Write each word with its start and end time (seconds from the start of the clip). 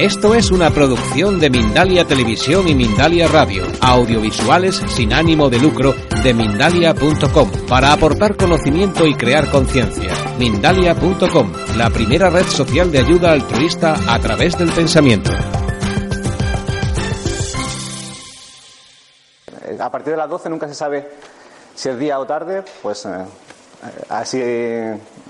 Esto 0.00 0.34
es 0.34 0.50
una 0.50 0.70
producción 0.70 1.38
de 1.38 1.50
Mindalia 1.50 2.06
Televisión 2.06 2.66
y 2.66 2.74
Mindalia 2.74 3.28
Radio, 3.28 3.64
audiovisuales 3.82 4.76
sin 4.88 5.12
ánimo 5.12 5.50
de 5.50 5.58
lucro 5.58 5.92
de 6.24 6.32
mindalia.com, 6.32 7.50
para 7.68 7.92
aportar 7.92 8.34
conocimiento 8.34 9.04
y 9.04 9.14
crear 9.14 9.50
conciencia. 9.50 10.14
Mindalia.com, 10.38 11.52
la 11.76 11.90
primera 11.90 12.30
red 12.30 12.46
social 12.46 12.90
de 12.90 13.00
ayuda 13.00 13.32
altruista 13.32 13.94
a 14.08 14.18
través 14.20 14.56
del 14.56 14.72
pensamiento. 14.72 15.32
A 19.78 19.90
partir 19.90 20.12
de 20.12 20.16
las 20.16 20.30
12 20.30 20.48
nunca 20.48 20.66
se 20.66 20.74
sabe 20.74 21.10
si 21.74 21.90
es 21.90 21.98
día 21.98 22.18
o 22.18 22.24
tarde, 22.24 22.64
pues 22.80 23.04
eh, 23.04 23.26
así 24.08 24.40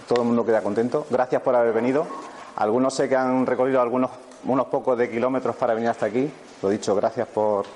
todo 0.06 0.20
el 0.20 0.28
mundo 0.28 0.46
queda 0.46 0.62
contento. 0.62 1.08
Gracias 1.10 1.42
por 1.42 1.56
haber 1.56 1.72
venido. 1.72 2.06
Algunos 2.54 2.94
sé 2.94 3.08
que 3.08 3.16
han 3.16 3.46
recorrido 3.46 3.80
algunos 3.80 4.10
unos 4.44 4.66
pocos 4.66 4.96
de 4.96 5.10
kilómetros 5.10 5.56
para 5.56 5.74
venir 5.74 5.88
hasta 5.88 6.06
aquí. 6.06 6.30
Lo 6.62 6.68
dicho, 6.68 6.94
gracias 6.94 7.28
por, 7.28 7.66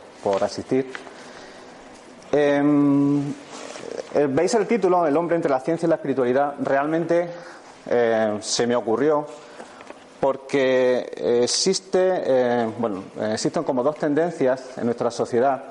asistir. 0.42 0.90
Em, 2.32 3.20
eh, 4.14 4.26
¿Veis 4.28 4.54
el 4.54 4.66
título, 4.66 5.06
El 5.06 5.16
hombre 5.16 5.36
entre 5.36 5.50
la 5.50 5.60
ciencia 5.60 5.86
y 5.86 5.88
la 5.90 5.96
espiritualidad? 5.96 6.54
Realmente 6.60 7.28
eh, 7.90 8.38
se 8.40 8.66
me 8.66 8.74
ocurrió 8.74 9.26
porque 10.18 11.42
existe, 11.42 12.22
eh, 12.24 12.70
bueno, 12.78 13.04
existen 13.32 13.62
como 13.62 13.82
dos 13.82 13.96
tendencias 13.96 14.78
en 14.78 14.86
nuestra 14.86 15.10
sociedad. 15.10 15.62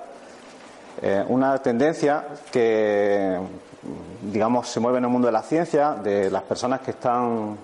una 1.27 1.57
tendencia 1.57 2.23
que, 2.51 3.37
digamos, 4.21 4.69
se 4.69 4.79
mueve 4.79 4.99
en 4.99 5.05
el 5.05 5.09
mundo 5.09 5.25
de 5.25 5.31
la 5.31 5.41
ciencia, 5.41 5.95
de 5.95 6.29
las 6.29 6.43
personas 6.43 6.81
que 6.81 6.91
están 6.91 7.57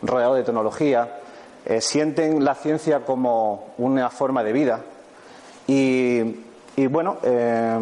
rodeados 0.00 0.36
de 0.36 0.44
tecnología, 0.44 1.21
eh, 1.64 1.80
sienten 1.80 2.44
la 2.44 2.56
ciencia 2.56 3.00
como 3.00 3.74
una 3.78 4.10
forma 4.10 4.42
de 4.42 4.52
vida 4.52 4.80
y, 5.66 6.34
bueno, 6.88 7.18
eh, 7.22 7.78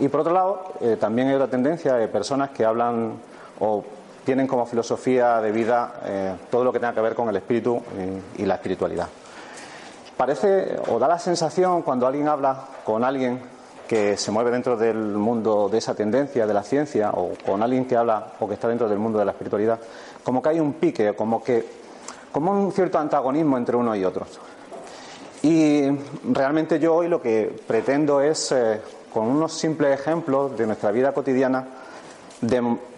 y 0.00 0.08
por 0.08 0.20
otro 0.20 0.32
lado, 0.32 0.72
eh, 0.80 0.96
también 0.98 1.28
hay 1.28 1.34
otra 1.34 1.46
tendencia 1.46 1.94
de 1.94 2.08
personas 2.08 2.50
que 2.50 2.64
hablan 2.64 3.12
o 3.60 3.84
tienen 4.24 4.48
como 4.48 4.66
filosofía 4.66 5.40
de 5.40 5.52
vida 5.52 5.94
todo 6.50 6.64
lo 6.64 6.72
que 6.72 6.80
tenga 6.80 6.92
que 6.92 7.00
ver 7.00 7.14
con 7.14 7.28
el 7.30 7.36
espíritu 7.36 7.80
y, 8.36 8.44
la 8.44 8.56
espiritualidad. 8.56 9.08
Parece 10.16 10.76
o 10.88 10.98
da 10.98 11.08
la 11.08 11.18
sensación 11.18 11.82
cuando 11.82 12.06
alguien 12.06 12.28
habla 12.28 12.66
con 12.84 13.04
alguien 13.04 13.40
que 13.86 14.18
se 14.18 14.30
mueve 14.30 14.50
dentro 14.50 14.76
del 14.76 14.98
mundo 14.98 15.70
de 15.70 15.78
esa 15.78 15.94
tendencia, 15.94 16.46
de 16.46 16.52
la 16.52 16.62
ciencia, 16.62 17.10
o 17.14 17.30
con 17.46 17.62
alguien 17.62 17.86
que 17.86 17.96
habla 17.96 18.32
o 18.38 18.46
que 18.46 18.54
está 18.54 18.68
dentro 18.68 18.86
del 18.86 18.98
mundo 18.98 19.18
de 19.18 19.24
la 19.24 19.30
espiritualidad, 19.30 19.78
como 20.22 20.42
que 20.42 20.50
hay 20.50 20.60
un 20.60 20.74
pique, 20.74 21.14
como 21.14 21.42
que 21.42 21.64
como 22.32 22.52
un 22.52 22.72
cierto 22.72 22.98
antagonismo 22.98 23.56
entre 23.56 23.76
uno 23.76 23.94
y 23.94 24.04
otro. 24.04 24.26
Y 25.42 25.88
realmente 26.32 26.78
yo 26.78 26.94
hoy 26.96 27.08
lo 27.08 27.22
que 27.22 27.54
pretendo 27.66 28.20
es, 28.20 28.52
eh, 28.52 28.80
con 29.12 29.26
unos 29.26 29.52
simples 29.52 29.98
ejemplos 29.98 30.56
de 30.56 30.66
nuestra 30.66 30.90
vida 30.90 31.12
cotidiana, 31.12 31.66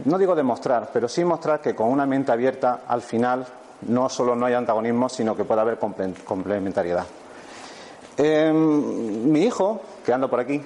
no 0.04 0.18
digo 0.18 0.34
demostrar, 0.34 0.90
pero 0.92 1.08
sí 1.08 1.24
mostrar 1.24 1.60
que 1.60 1.74
con 1.74 1.88
una 1.88 2.06
mente 2.06 2.32
abierta 2.32 2.82
al 2.86 3.02
final 3.02 3.46
no 3.88 4.08
solo 4.08 4.34
no 4.34 4.46
hay 4.46 4.54
antagonismo, 4.54 5.08
sino 5.08 5.36
que 5.36 5.44
puede 5.44 5.60
haber 5.60 5.78
complementariedad. 5.78 7.06
Em, 8.16 9.30
mi 9.30 9.42
hijo, 9.44 9.80
que 10.04 10.12
anda 10.12 10.28
por 10.28 10.40
aquí, 10.40 10.60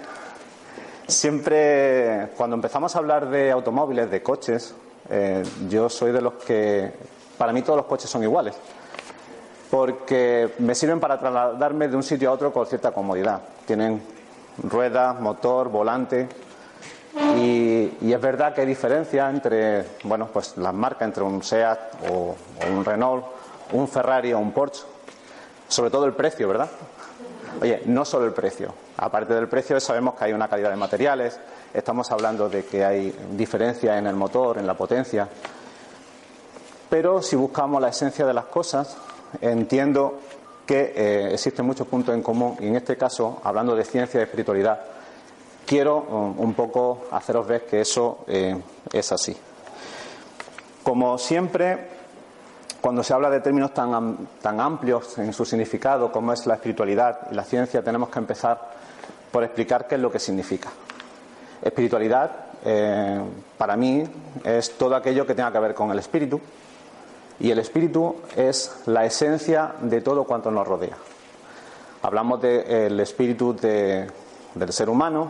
siempre, 1.07 2.31
cuando 2.37 2.57
empezamos 2.57 2.97
a 2.97 2.99
hablar 2.99 3.29
de 3.29 3.53
automóviles, 3.53 4.11
de 4.11 4.23
coches, 4.23 4.75
eh, 5.09 5.45
yo 5.69 5.89
soy 5.89 6.13
de 6.13 6.21
los 6.21 6.35
que 6.35 6.93
para 7.39 7.53
mí 7.53 7.63
todos 7.63 7.77
los 7.77 7.87
coches 7.87 8.09
son 8.09 8.23
iguales, 8.23 8.55
porque 9.71 10.55
me 10.59 10.75
sirven 10.75 11.01
para 11.01 11.19
trasladarme 11.19 11.89
de 11.89 11.97
un 11.97 12.03
sitio 12.03 12.31
a 12.31 12.33
otro 12.33 12.53
con 12.53 12.67
cierta 12.67 12.93
comodidad. 12.93 13.41
Tienen 13.67 14.03
ruedas, 14.63 15.21
motor, 15.21 15.69
volante. 15.69 16.29
Y, 17.37 18.13
es 18.13 18.21
verdad 18.21 18.55
que 18.55 18.63
hay 18.63 18.67
diferencia 18.67 19.29
entre, 19.31 19.85
bueno, 20.05 20.29
pues 20.33 20.57
las 20.57 20.75
marcas, 20.75 21.03
entre 21.03 21.23
un 21.23 21.43
SEAT 21.43 21.79
o, 22.11 22.37
un 22.71 22.85
Renault, 22.85 23.25
un 23.73 23.89
Ferrari 23.89 24.33
o 24.33 24.39
un 24.39 24.53
Porsche. 24.53 24.83
Sobre 25.69 25.91
todo 25.91 26.07
el 26.07 26.13
precio, 26.13 26.47
¿verdad? 26.49 26.69
Oye, 27.61 27.83
no 27.87 28.05
solo 28.05 28.27
el 28.27 28.33
precio. 28.33 28.75
Aparte 28.97 29.35
del 29.35 29.49
precio, 29.49 29.81
sabemos 29.81 30.15
que 30.15 30.25
hay 30.25 30.33
una 30.33 30.49
calidad 30.49 30.71
de 30.71 30.77
materiales, 30.77 31.39
estamos 31.73 32.11
hablando 32.11 32.49
de 32.49 32.65
que 32.65 32.85
hay 32.85 33.15
diferencia 33.33 33.97
en 33.99 34.07
el 34.07 34.15
motor, 34.15 34.59
en 34.59 34.67
la 34.67 34.75
potencia. 34.75 35.29
Pero 36.89 37.23
si 37.23 37.37
buscamos 37.37 37.81
la 37.81 37.89
esencia 37.89 38.27
de 38.27 38.35
las 38.35 38.47
cosas, 38.47 38.97
entiendo 39.41 40.21
que 40.67 40.93
eh, 40.97 41.35
existen 41.35 41.67
muchos 41.67 41.87
puntos 41.87 42.15
en 42.15 42.23
común 42.23 42.57
y 42.61 42.67
en 42.67 42.77
este 42.77 42.97
caso, 42.97 43.41
hablando 43.45 43.75
de 43.77 43.85
ciencia 43.85 44.21
y 44.21 44.23
espiritualidad, 44.23 44.81
quiero 45.67 45.99
um, 45.99 46.41
un 46.41 46.55
poco 46.55 47.07
haceros 47.11 47.47
ver 47.47 47.67
que 47.67 47.81
eso 47.81 48.25
eh, 48.27 48.61
es 48.93 49.13
así. 49.13 49.37
Como 50.83 51.19
siempre, 51.19 51.89
cuando 52.81 53.03
se 53.03 53.15
habla 53.15 53.31
de 53.31 53.41
términos 53.41 53.73
tan, 53.73 54.29
tan 54.41 54.61
amplios 54.61 55.19
en 55.19 55.33
su 55.33 55.45
significado 55.45 56.13
como 56.13 56.33
es 56.33 56.47
la 56.47 56.55
espiritualidad 56.55 57.29
y 57.31 57.35
la 57.35 57.45
ciencia, 57.45 57.83
tenemos 57.83 58.11
que 58.11 58.19
empezar 58.19 58.61
por 59.33 59.43
explicar 59.43 59.87
qué 59.87 59.97
es 59.97 60.01
lo 60.01 60.13
que 60.13 60.19
significa. 60.19 60.71
Espiritualidad, 61.63 62.31
eh, 62.65 63.21
para 63.57 63.77
mí, 63.77 64.05
es 64.45 64.77
todo 64.77 64.95
aquello 64.95 65.27
que 65.27 65.35
tenga 65.35 65.51
que 65.51 65.59
ver 65.59 65.75
con 65.75 65.91
el 65.91 65.99
espíritu, 65.99 66.41
y 67.41 67.51
el 67.51 67.59
espíritu 67.59 68.17
es 68.37 68.83
la 68.87 69.05
esencia 69.05 69.75
de 69.81 70.01
todo 70.01 70.25
cuanto 70.25 70.51
nos 70.51 70.67
rodea. 70.67 70.97
Hablamos 72.03 72.41
del 72.41 73.01
espíritu 73.01 73.55
del 73.55 74.73
ser 74.73 74.89
humano, 74.89 75.29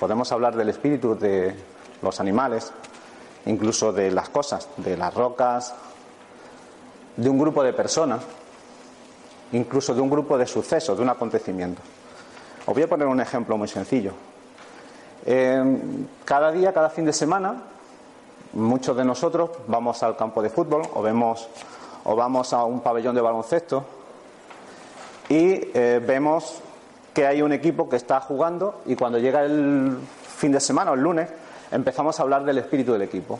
podemos 0.00 0.30
hablar 0.32 0.56
del 0.56 0.68
espíritu 0.68 1.16
de 1.16 1.54
los 2.02 2.20
animales, 2.20 2.72
incluso 3.46 3.92
de 3.92 4.10
las 4.10 4.28
cosas, 4.28 4.68
de 4.76 4.96
las 4.96 5.14
rocas, 5.14 5.74
de 7.16 7.28
un 7.28 7.38
grupo 7.38 7.62
de 7.62 7.72
personas, 7.72 8.20
incluso 9.52 9.94
de 9.94 10.00
un 10.00 10.10
grupo 10.10 10.36
de 10.36 10.46
sucesos, 10.46 10.96
de 10.96 11.02
un 11.02 11.10
acontecimiento. 11.10 11.80
Os 12.66 12.74
voy 12.74 12.82
a 12.82 12.88
poner 12.88 13.06
un 13.06 13.20
ejemplo 13.20 13.56
muy 13.56 13.68
sencillo. 13.68 14.12
Eh, 15.24 15.62
cada 16.24 16.50
día, 16.50 16.72
cada 16.72 16.90
fin 16.90 17.04
de 17.04 17.12
semana, 17.12 17.62
muchos 18.54 18.96
de 18.96 19.04
nosotros 19.04 19.50
vamos 19.66 20.02
al 20.02 20.16
campo 20.16 20.42
de 20.42 20.50
fútbol 20.50 20.82
o 20.94 21.02
vemos 21.02 21.48
o 22.04 22.16
vamos 22.16 22.52
a 22.52 22.64
un 22.64 22.80
pabellón 22.80 23.14
de 23.14 23.20
baloncesto 23.20 23.84
y 25.28 25.70
eh, 25.74 26.00
vemos 26.04 26.60
que 27.14 27.26
hay 27.26 27.42
un 27.42 27.52
equipo 27.52 27.88
que 27.88 27.96
está 27.96 28.20
jugando 28.20 28.82
y 28.86 28.96
cuando 28.96 29.18
llega 29.18 29.44
el 29.44 29.96
fin 30.36 30.52
de 30.52 30.60
semana 30.60 30.92
el 30.92 31.00
lunes 31.00 31.28
empezamos 31.70 32.18
a 32.18 32.22
hablar 32.22 32.44
del 32.44 32.58
espíritu 32.58 32.92
del 32.92 33.02
equipo 33.02 33.38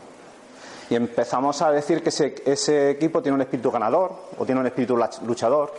y 0.88 0.94
empezamos 0.94 1.60
a 1.62 1.70
decir 1.70 2.02
que 2.02 2.10
ese, 2.10 2.90
equipo 2.90 3.22
tiene 3.22 3.34
un 3.34 3.42
espíritu 3.42 3.70
ganador 3.70 4.12
o 4.38 4.44
tiene 4.44 4.60
un 4.60 4.66
espíritu 4.66 4.98
luchador 5.26 5.72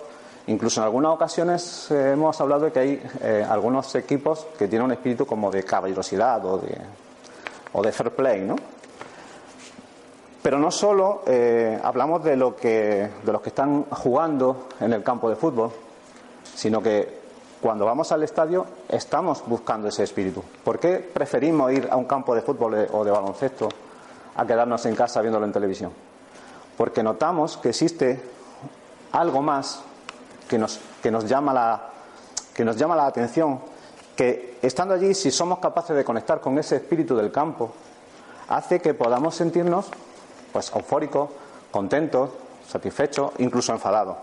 incluso 0.48 0.82
en 0.82 0.86
algunas 0.86 1.14
ocasiones 1.14 1.90
eh, 1.92 2.12
hemos 2.14 2.40
hablado 2.42 2.66
de 2.66 2.72
que 2.72 2.80
hay 2.80 3.04
eh, 3.22 3.46
algunos 3.48 3.96
equipos 3.96 4.46
que 4.58 4.68
tienen 4.68 4.86
un 4.86 4.92
espíritu 4.92 5.26
como 5.26 5.50
de 5.50 5.64
caballerosidad 5.64 6.46
o 6.46 6.58
de, 6.58 6.78
o 7.72 7.82
de 7.82 7.92
fair 7.92 8.12
play 8.12 8.42
¿no? 8.42 8.56
Pero 10.44 10.60
no 10.60 10.72
solo 10.72 11.24
eh, 11.26 11.80
hablamos 11.82 12.22
de, 12.22 12.36
lo 12.36 12.54
que, 12.54 13.10
de 13.24 13.32
los 13.32 13.42
que 13.42 13.50
están 13.50 13.86
jugando 13.86 14.68
en 14.82 14.92
el 14.92 15.02
campo 15.02 15.30
de 15.30 15.38
fútbol, 15.38 15.72
sino 16.54 16.84
que 16.84 17.24
cuando 17.62 17.86
vamos 17.86 18.12
al 18.12 18.24
estadio 18.24 18.66
estamos 18.90 19.42
buscando 19.48 19.88
ese 19.88 20.04
espíritu. 20.04 20.44
¿Por 20.66 20.80
qué 20.80 20.98
preferimos 20.98 21.72
ir 21.72 21.88
a 21.90 21.96
un 21.96 22.04
campo 22.04 22.36
de 22.36 22.42
fútbol 22.42 22.90
o 22.92 23.06
de 23.06 23.12
baloncesto 23.12 23.70
a 24.36 24.46
quedarnos 24.46 24.86
en 24.86 24.96
casa 24.96 25.22
viéndolo 25.22 25.46
en 25.46 25.54
televisión? 25.54 25.94
Porque 26.76 27.02
notamos 27.02 27.56
que 27.56 27.70
existe 27.70 28.22
algo 29.14 29.42
más 29.42 29.82
que 30.50 30.58
nos, 30.58 30.78
que 31.02 31.10
nos, 31.10 31.24
llama, 31.24 31.54
la, 31.54 31.90
que 32.54 32.66
nos 32.66 32.76
llama 32.76 32.98
la 32.98 33.06
atención, 33.06 33.62
que 34.14 34.58
estando 34.62 34.94
allí, 34.94 35.14
si 35.14 35.32
somos 35.32 35.60
capaces 35.60 35.96
de 35.96 36.04
conectar 36.04 36.42
con 36.42 36.58
ese 36.58 36.76
espíritu 36.76 37.16
del 37.16 37.32
campo, 37.32 37.72
hace 38.50 38.82
que 38.82 38.94
podamos 38.94 39.36
sentirnos 39.36 39.90
pues 40.54 40.72
eufórico, 40.74 41.32
contento, 41.72 42.32
satisfecho, 42.68 43.34
incluso 43.40 43.74
enfadado. 43.74 44.16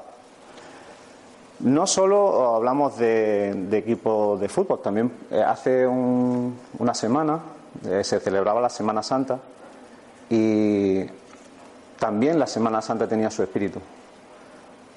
No 1.61 1.87
solo 1.87 2.55
hablamos 2.55 2.97
de, 2.97 3.69
equipo 3.73 4.39
de 4.41 4.49
fútbol, 4.49 4.81
también 4.81 5.13
eh, 5.31 5.43
hace 5.43 5.87
una 5.87 6.95
semana 6.95 7.41
eh, 7.87 8.03
se 8.03 8.19
celebraba 8.19 8.61
la 8.61 8.71
Semana 8.71 9.03
Santa 9.03 9.39
y 10.31 11.05
también 11.99 12.39
la 12.39 12.47
Semana 12.47 12.81
Santa 12.81 13.07
tenía 13.07 13.31
su 13.31 13.43
espíritu. 13.43 13.79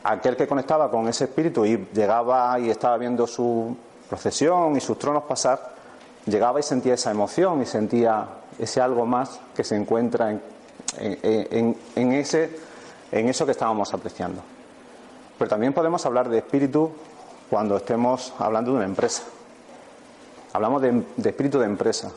Aquel 0.05 0.37
que 0.37 0.47
conectaba 0.47 0.89
con 0.89 1.07
ese 1.07 1.25
espíritu 1.25 1.65
y 1.65 1.87
llegaba 1.93 2.57
y 2.59 2.69
estaba 2.69 2.97
viendo 2.97 3.27
su 3.27 3.75
procesión 4.07 4.77
y 4.77 4.79
sus 4.79 4.97
tronos 4.97 5.23
pasar, 5.23 5.73
llegaba 6.25 6.59
y 6.59 6.63
sentía 6.63 6.93
esa 6.93 7.11
emoción 7.11 7.61
y 7.61 7.65
sentía 7.65 8.25
ese 8.57 8.79
algo 8.79 9.05
más 9.05 9.39
que 9.55 9.63
se 9.63 9.75
encuentra 9.75 10.31
en 10.31 10.41
en, 10.99 12.11
ese, 12.13 12.49
en 13.11 13.29
eso 13.29 13.45
que 13.45 13.51
estábamos 13.51 13.93
apreciando. 13.93 14.41
Pero 15.37 15.49
también 15.49 15.73
podemos 15.73 16.05
hablar 16.05 16.29
de 16.29 16.37
espíritu 16.39 16.91
cuando 17.49 17.77
estemos 17.77 18.33
hablando 18.39 18.71
de 18.71 18.77
una 18.77 18.85
empresa. 18.85 19.23
Hablamos 20.53 20.81
de, 20.81 21.03
espíritu 21.23 21.59
de 21.59 21.65
empresa, 21.65 22.11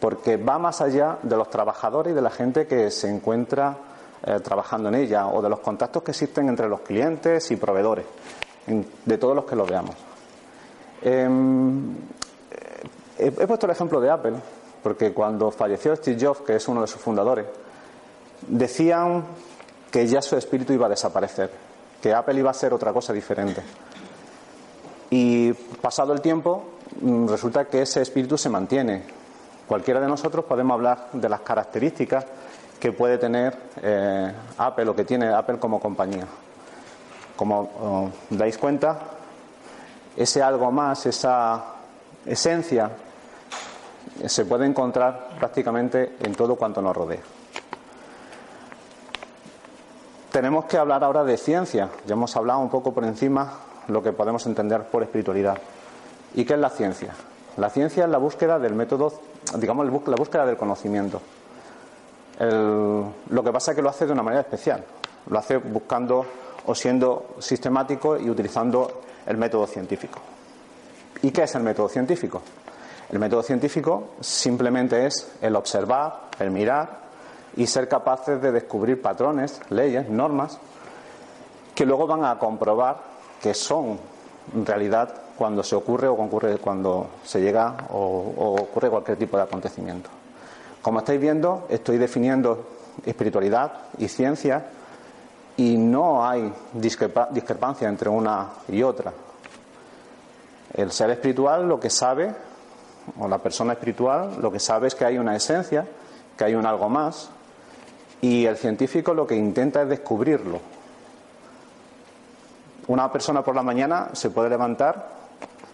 porque 0.00 0.36
va 0.36 0.58
más 0.58 0.80
allá 0.80 1.18
de 1.22 1.36
los 1.36 1.50
trabajadores 1.50 2.12
y 2.12 2.14
de 2.14 2.22
la 2.22 2.30
gente 2.30 2.66
que 2.66 2.90
se 2.90 3.08
encuentra 3.08 3.76
eh, 4.24 4.40
trabajando 4.40 4.88
en 4.88 4.94
ella 4.94 5.26
o 5.28 5.42
de 5.42 5.48
los 5.48 5.60
contactos 5.60 6.02
que 6.02 6.12
existen 6.12 6.48
entre 6.48 6.68
los 6.68 6.80
clientes 6.80 7.50
y 7.50 7.56
proveedores, 7.56 8.06
de 9.04 9.18
todos 9.18 9.36
los 9.36 9.44
que 9.44 9.54
lo 9.54 9.66
veamos. 9.66 9.94
Em, 11.02 11.94
he, 13.18 13.30
puesto 13.30 13.66
el 13.66 13.72
ejemplo 13.72 14.00
de 14.00 14.10
Apple, 14.10 14.34
porque 14.82 15.12
cuando 15.12 15.50
falleció 15.50 15.94
Steve 15.94 16.18
Jobs, 16.18 16.40
que 16.40 16.56
es 16.56 16.68
uno 16.68 16.80
de 16.80 16.86
sus 16.86 17.00
fundadores, 17.00 17.46
decían 18.46 19.24
que 19.90 20.06
ya 20.06 20.22
su 20.22 20.36
espíritu 20.36 20.72
iba 20.72 20.86
a 20.86 20.90
desaparecer, 20.90 21.50
que 22.02 22.12
Apple 22.12 22.38
iba 22.38 22.50
a 22.50 22.54
ser 22.54 22.74
otra 22.74 22.92
cosa 22.92 23.12
diferente. 23.12 23.62
Y 25.10 25.52
pasado 25.52 26.12
el 26.12 26.20
tiempo, 26.20 26.64
mm, 27.00 27.28
resulta 27.28 27.64
que 27.66 27.82
ese 27.82 28.02
espíritu 28.02 28.36
se 28.36 28.48
mantiene. 28.48 29.04
Cualquiera 29.66 30.00
de 30.00 30.08
nosotros 30.08 30.44
podemos 30.44 30.74
hablar 30.74 31.08
de 31.12 31.28
las 31.28 31.40
características 31.40 32.24
que 32.78 32.92
puede 32.92 33.18
tener 33.18 33.56
eh, 33.82 34.32
Apple 34.58 34.88
o 34.90 34.94
que 34.94 35.04
tiene 35.04 35.28
Apple 35.28 35.58
como 35.58 35.80
compañía. 35.80 36.26
Como 37.36 37.60
oh, 37.80 38.10
dais 38.30 38.58
cuenta, 38.58 38.98
ese 40.16 40.42
algo 40.42 40.70
más, 40.70 41.06
esa 41.06 41.64
esencia, 42.24 42.90
se 44.24 44.44
puede 44.44 44.66
encontrar 44.66 45.30
prácticamente 45.38 46.16
en 46.20 46.34
todo 46.34 46.56
cuanto 46.56 46.80
nos 46.80 46.96
rodea. 46.96 47.35
Tenemos 50.36 50.66
que 50.66 50.76
hablar 50.76 51.02
ahora 51.02 51.24
de 51.24 51.38
ciencia. 51.38 51.88
Ya 52.06 52.12
hemos 52.12 52.36
hablado 52.36 52.58
un 52.58 52.68
poco 52.68 52.92
por 52.92 53.04
encima 53.04 53.54
lo 53.88 54.02
que 54.02 54.12
podemos 54.12 54.44
entender 54.44 54.82
por 54.82 55.02
espiritualidad. 55.02 55.56
¿Y 56.34 56.44
qué 56.44 56.52
es 56.52 56.60
la 56.60 56.68
ciencia? 56.68 57.14
La 57.56 57.70
ciencia 57.70 58.04
es 58.04 58.10
la 58.10 58.18
búsqueda 58.18 58.58
del 58.58 58.74
método, 58.74 59.14
digamos, 59.56 59.86
la 59.86 60.14
búsqueda 60.14 60.44
del 60.44 60.58
conocimiento. 60.58 61.22
lo 62.38 63.42
que 63.42 63.50
pasa 63.50 63.70
es 63.70 63.76
que 63.76 63.80
lo 63.80 63.88
hace 63.88 64.04
de 64.04 64.12
una 64.12 64.22
manera 64.22 64.42
especial. 64.42 64.84
Lo 65.30 65.38
hace 65.38 65.56
buscando 65.56 66.26
o 66.66 66.74
siendo 66.74 67.36
sistemático 67.38 68.18
y 68.18 68.28
utilizando 68.28 69.04
el 69.24 69.38
método 69.38 69.66
científico. 69.66 70.18
¿Y 71.22 71.30
qué 71.30 71.44
es 71.44 71.54
el 71.54 71.62
método 71.62 71.88
científico? 71.88 72.42
El 73.08 73.20
método 73.20 73.42
científico 73.42 74.08
simplemente 74.20 75.06
es 75.06 75.32
el 75.40 75.56
observar, 75.56 76.24
el 76.38 76.50
mirar, 76.50 77.05
y 77.56 77.66
ser 77.66 77.88
capaces 77.88 78.40
de 78.40 78.52
descubrir 78.52 79.00
patrones, 79.00 79.60
leyes, 79.70 80.08
normas, 80.08 80.58
que 81.74 81.86
luego 81.86 82.06
van 82.06 82.24
a 82.24 82.38
comprobar 82.38 82.98
que 83.40 83.54
son 83.54 83.98
realidad 84.64 85.14
cuando 85.36 85.62
se 85.62 85.74
ocurre 85.74 86.08
o 86.08 86.14
ocurre 86.14 86.58
cuando 86.58 87.08
se 87.24 87.40
llega 87.40 87.74
o, 87.90 88.56
ocurre 88.60 88.90
cualquier 88.90 89.18
tipo 89.18 89.36
de 89.36 89.42
acontecimiento. 89.42 90.08
Como 90.82 91.00
estáis 91.00 91.20
viendo, 91.20 91.66
estoy 91.68 91.98
definiendo 91.98 92.66
espiritualidad 93.04 93.72
y 93.98 94.08
ciencia 94.08 94.66
y 95.56 95.76
no 95.76 96.26
hay 96.26 96.52
discrepancia 96.72 97.88
entre 97.88 98.08
una 98.08 98.48
y 98.68 98.82
otra. 98.82 99.12
El 100.74 100.92
ser 100.92 101.10
espiritual 101.10 101.68
lo 101.68 101.80
que 101.80 101.90
sabe, 101.90 102.34
o 103.18 103.28
la 103.28 103.38
persona 103.38 103.72
espiritual 103.72 104.36
lo 104.40 104.52
que 104.52 104.60
sabe 104.60 104.88
es 104.88 104.94
que 104.94 105.04
hay 105.04 105.18
una 105.18 105.34
esencia, 105.34 105.86
que 106.36 106.44
hay 106.44 106.54
un 106.54 106.66
algo 106.66 106.88
más, 106.88 107.30
y 108.20 108.46
el 108.46 108.56
científico 108.56 109.14
lo 109.14 109.26
que 109.26 109.36
intenta 109.36 109.82
es 109.82 109.88
descubrirlo. 109.88 110.60
Una 112.88 113.10
persona 113.10 113.42
por 113.42 113.54
la 113.54 113.62
mañana 113.62 114.10
se 114.12 114.30
puede 114.30 114.48
levantar 114.48 115.16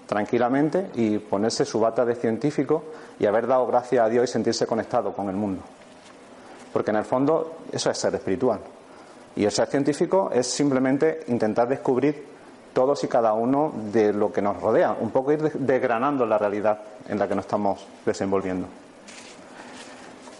tranquilamente 0.07 0.91
y 0.95 1.19
ponerse 1.19 1.65
su 1.65 1.81
bata 1.81 2.05
de 2.05 2.15
científico 2.15 2.85
y 3.19 3.27
haber 3.27 3.47
dado 3.47 3.67
gracias 3.67 4.05
a 4.05 4.09
Dios 4.09 4.29
y 4.29 4.33
sentirse 4.33 4.67
conectado 4.67 5.13
con 5.13 5.29
el 5.29 5.37
mundo. 5.37 5.63
Porque 6.73 6.91
en 6.91 6.97
el 6.97 7.05
fondo 7.05 7.59
eso 7.71 7.91
es 7.91 7.99
ser 7.99 8.15
espiritual. 8.15 8.61
Y 9.37 9.45
el 9.45 9.51
ser 9.51 9.69
científico 9.69 10.31
es 10.33 10.47
simplemente 10.47 11.25
intentar 11.29 11.69
descubrir 11.69 12.33
todos 12.73 13.05
y 13.05 13.09
cada 13.09 13.35
uno 13.35 13.73
de 13.93 14.13
lo 14.13 14.33
que 14.33 14.43
nos 14.43 14.61
rodea, 14.61 14.97
un 14.99 15.11
poco 15.11 15.33
ir 15.33 15.53
desgranando 15.53 16.25
la 16.25 16.39
realidad 16.39 16.79
en 17.09 17.19
la 17.19 17.29
que 17.29 17.35
nos 17.35 17.45
estamos 17.45 17.87
desenvolviendo. 18.05 18.67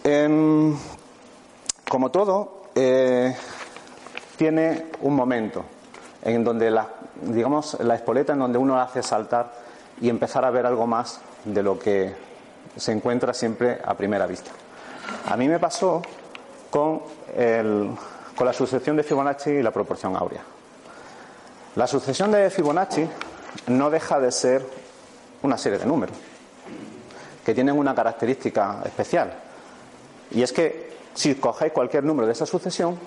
En 0.03 0.75
como 1.93 2.09
todo, 2.09 2.63
eh, 2.73 3.37
tiene 4.35 4.87
un 5.01 5.15
momento 5.15 5.63
en 6.23 6.43
donde 6.43 6.71
la, 6.71 6.87
digamos, 7.21 7.77
la 7.81 7.93
espoleta 7.93 8.33
en 8.33 8.39
donde 8.39 8.57
uno 8.57 8.81
hace 8.81 9.03
saltar 9.03 9.53
y 10.01 10.09
empezar 10.09 10.43
a 10.43 10.49
ver 10.49 10.65
algo 10.65 10.87
más 10.87 11.21
de 11.45 11.61
lo 11.61 11.77
que 11.77 12.15
se 12.75 12.93
encuentra 12.93 13.31
siempre 13.31 13.79
a 13.85 13.93
primera 13.93 14.25
vista. 14.25 14.49
A 15.27 15.37
mí 15.37 15.47
me 15.47 15.59
pasó 15.59 16.01
con, 16.71 17.01
con 18.35 18.47
la 18.47 18.53
sucesión 18.53 18.97
de 18.97 19.03
Fibonacci 19.03 19.51
y 19.51 19.61
la 19.61 19.69
proporción 19.69 20.15
áurea. 20.15 20.41
La 21.75 21.85
sucesión 21.85 22.31
de 22.31 22.49
Fibonacci 22.49 23.07
no 23.67 23.91
deja 23.91 24.19
de 24.19 24.31
ser 24.31 24.65
una 25.43 25.59
serie 25.59 25.77
de 25.77 25.85
números 25.85 26.17
que 27.45 27.53
tienen 27.53 27.77
una 27.77 27.93
característica 27.93 28.81
especial. 28.83 29.31
Y 30.31 30.41
es 30.41 30.51
que 30.51 30.93
si 31.13 31.35
cogéis 31.35 31.71
cualquier 31.71 32.03
número 32.03 32.27
de 32.27 32.33
esa 32.33 32.45
sucesión, 32.45 32.97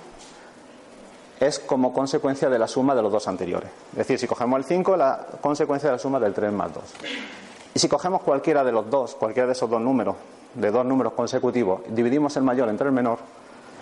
es 1.41 1.59
como 1.59 1.93
consecuencia 1.93 2.49
de 2.49 2.59
la 2.59 2.67
suma 2.67 2.95
de 2.95 3.03
los 3.03 3.13
dos 3.13 3.29
anteriores. 3.29 3.71
Es 3.93 3.99
decir, 3.99 4.19
si 4.19 4.27
cogemos 4.27 4.59
el 4.59 4.65
5, 4.65 4.97
la 4.97 5.27
consecuencia 5.41 5.91
de 5.91 5.97
la 5.97 5.99
suma 5.99 6.19
del 6.19 6.33
3 6.33 6.53
más 6.53 6.73
2. 6.73 6.85
Y 7.75 7.79
si 7.79 7.89
cogemos 7.89 8.23
cualquiera 8.23 8.65
de 8.65 8.73
los 8.73 8.89
dos, 8.89 9.15
cualquiera 9.17 9.47
de 9.47 9.53
esos 9.53 9.69
dos 9.69 9.81
números, 9.81 10.17
de 10.55 10.71
dos 10.71 10.87
números 10.87 11.13
consecutivos, 11.13 11.83
dividimos 11.89 12.37
el 12.37 12.43
mayor 12.43 12.69
entre 12.71 12.87
el 12.87 12.93
menor, 12.93 13.19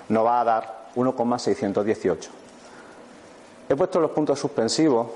nos 0.08 0.24
va 0.26 0.40
a 0.40 0.44
dar 0.44 0.84
1,618. 0.96 2.30
He 3.68 3.76
puesto 3.76 4.00
los 4.00 4.10
puntos 4.10 4.38
suspensivos, 4.38 5.06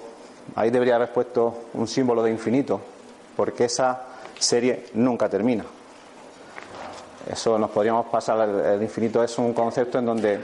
ahí 0.54 0.70
debería 0.70 0.94
haber 0.94 1.12
puesto 1.12 1.64
un 1.74 1.88
símbolo 1.88 2.22
de 2.22 2.30
infinito, 2.30 2.80
porque 3.36 3.64
esa 3.64 4.02
serie 4.38 4.86
nunca 4.94 5.28
termina. 5.28 5.64
Eso 7.28 7.58
nos 7.58 7.70
podríamos 7.70 8.06
pasar, 8.06 8.48
el 8.48 8.82
infinito 8.82 9.22
es 9.22 9.36
un 9.38 9.52
concepto 9.52 9.98
en 9.98 10.06
donde 10.06 10.40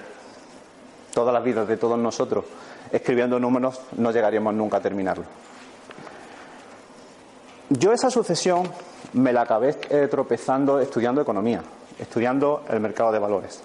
todas 1.14 1.32
las 1.32 1.42
vidas 1.42 1.66
de 1.66 1.78
todos 1.78 1.98
nosotros, 1.98 2.44
escribiendo 2.92 3.40
números, 3.40 3.80
no 3.96 4.12
llegaríamos 4.12 4.52
nunca 4.52 4.76
a 4.76 4.80
terminarlo. 4.80 5.24
Yo 7.70 7.92
esa 7.92 8.10
sucesión 8.10 8.70
me 9.14 9.32
la 9.32 9.42
acabé 9.42 9.76
eh, 9.88 10.08
tropezando 10.10 10.78
estudiando 10.78 11.22
economía, 11.22 11.62
estudiando 11.98 12.64
el 12.68 12.80
mercado 12.80 13.12
de 13.12 13.18
valores. 13.18 13.62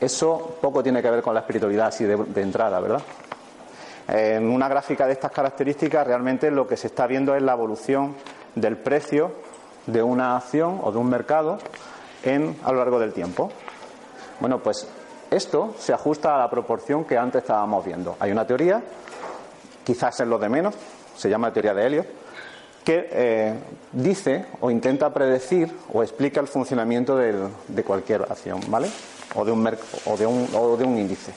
Eso 0.00 0.56
poco 0.60 0.82
tiene 0.82 1.00
que 1.00 1.10
ver 1.10 1.22
con 1.22 1.34
la 1.34 1.40
espiritualidad 1.40 1.86
así 1.86 2.02
de, 2.02 2.16
de 2.16 2.42
entrada, 2.42 2.80
¿verdad? 2.80 3.02
En 4.08 4.48
una 4.48 4.68
gráfica 4.68 5.06
de 5.06 5.12
estas 5.12 5.30
características 5.30 6.04
realmente 6.04 6.50
lo 6.50 6.66
que 6.66 6.76
se 6.76 6.88
está 6.88 7.06
viendo 7.06 7.36
es 7.36 7.42
la 7.42 7.52
evolución 7.52 8.16
del 8.56 8.76
precio 8.76 9.51
de 9.86 10.02
una 10.02 10.36
acción 10.36 10.80
o 10.82 10.92
de 10.92 10.98
un 10.98 11.08
mercado 11.08 11.58
en, 12.22 12.56
a 12.64 12.72
lo 12.72 12.78
largo 12.78 12.98
del 12.98 13.12
tiempo. 13.12 13.50
Bueno, 14.40 14.58
pues 14.58 14.86
esto 15.30 15.74
se 15.78 15.92
ajusta 15.92 16.34
a 16.34 16.38
la 16.38 16.50
proporción 16.50 17.04
que 17.04 17.16
antes 17.16 17.42
estábamos 17.42 17.84
viendo. 17.84 18.16
Hay 18.20 18.30
una 18.30 18.46
teoría, 18.46 18.82
quizás 19.84 20.20
es 20.20 20.26
lo 20.28 20.38
de 20.38 20.48
menos, 20.48 20.74
se 21.16 21.28
llama 21.28 21.52
teoría 21.52 21.74
de 21.74 21.86
Helio, 21.86 22.06
que 22.84 23.08
eh, 23.12 23.54
dice 23.92 24.46
o 24.60 24.70
intenta 24.70 25.12
predecir 25.14 25.72
o 25.92 26.02
explica 26.02 26.40
el 26.40 26.48
funcionamiento 26.48 27.16
de 27.16 27.84
cualquier 27.84 28.22
acción, 28.22 28.60
¿vale? 28.68 28.90
O 29.34 29.44
de 29.44 29.52
un, 29.52 29.66
o 30.06 30.16
de 30.16 30.26
un, 30.26 30.48
o 30.54 30.76
de 30.76 30.84
un 30.84 30.98
índice. 30.98 31.32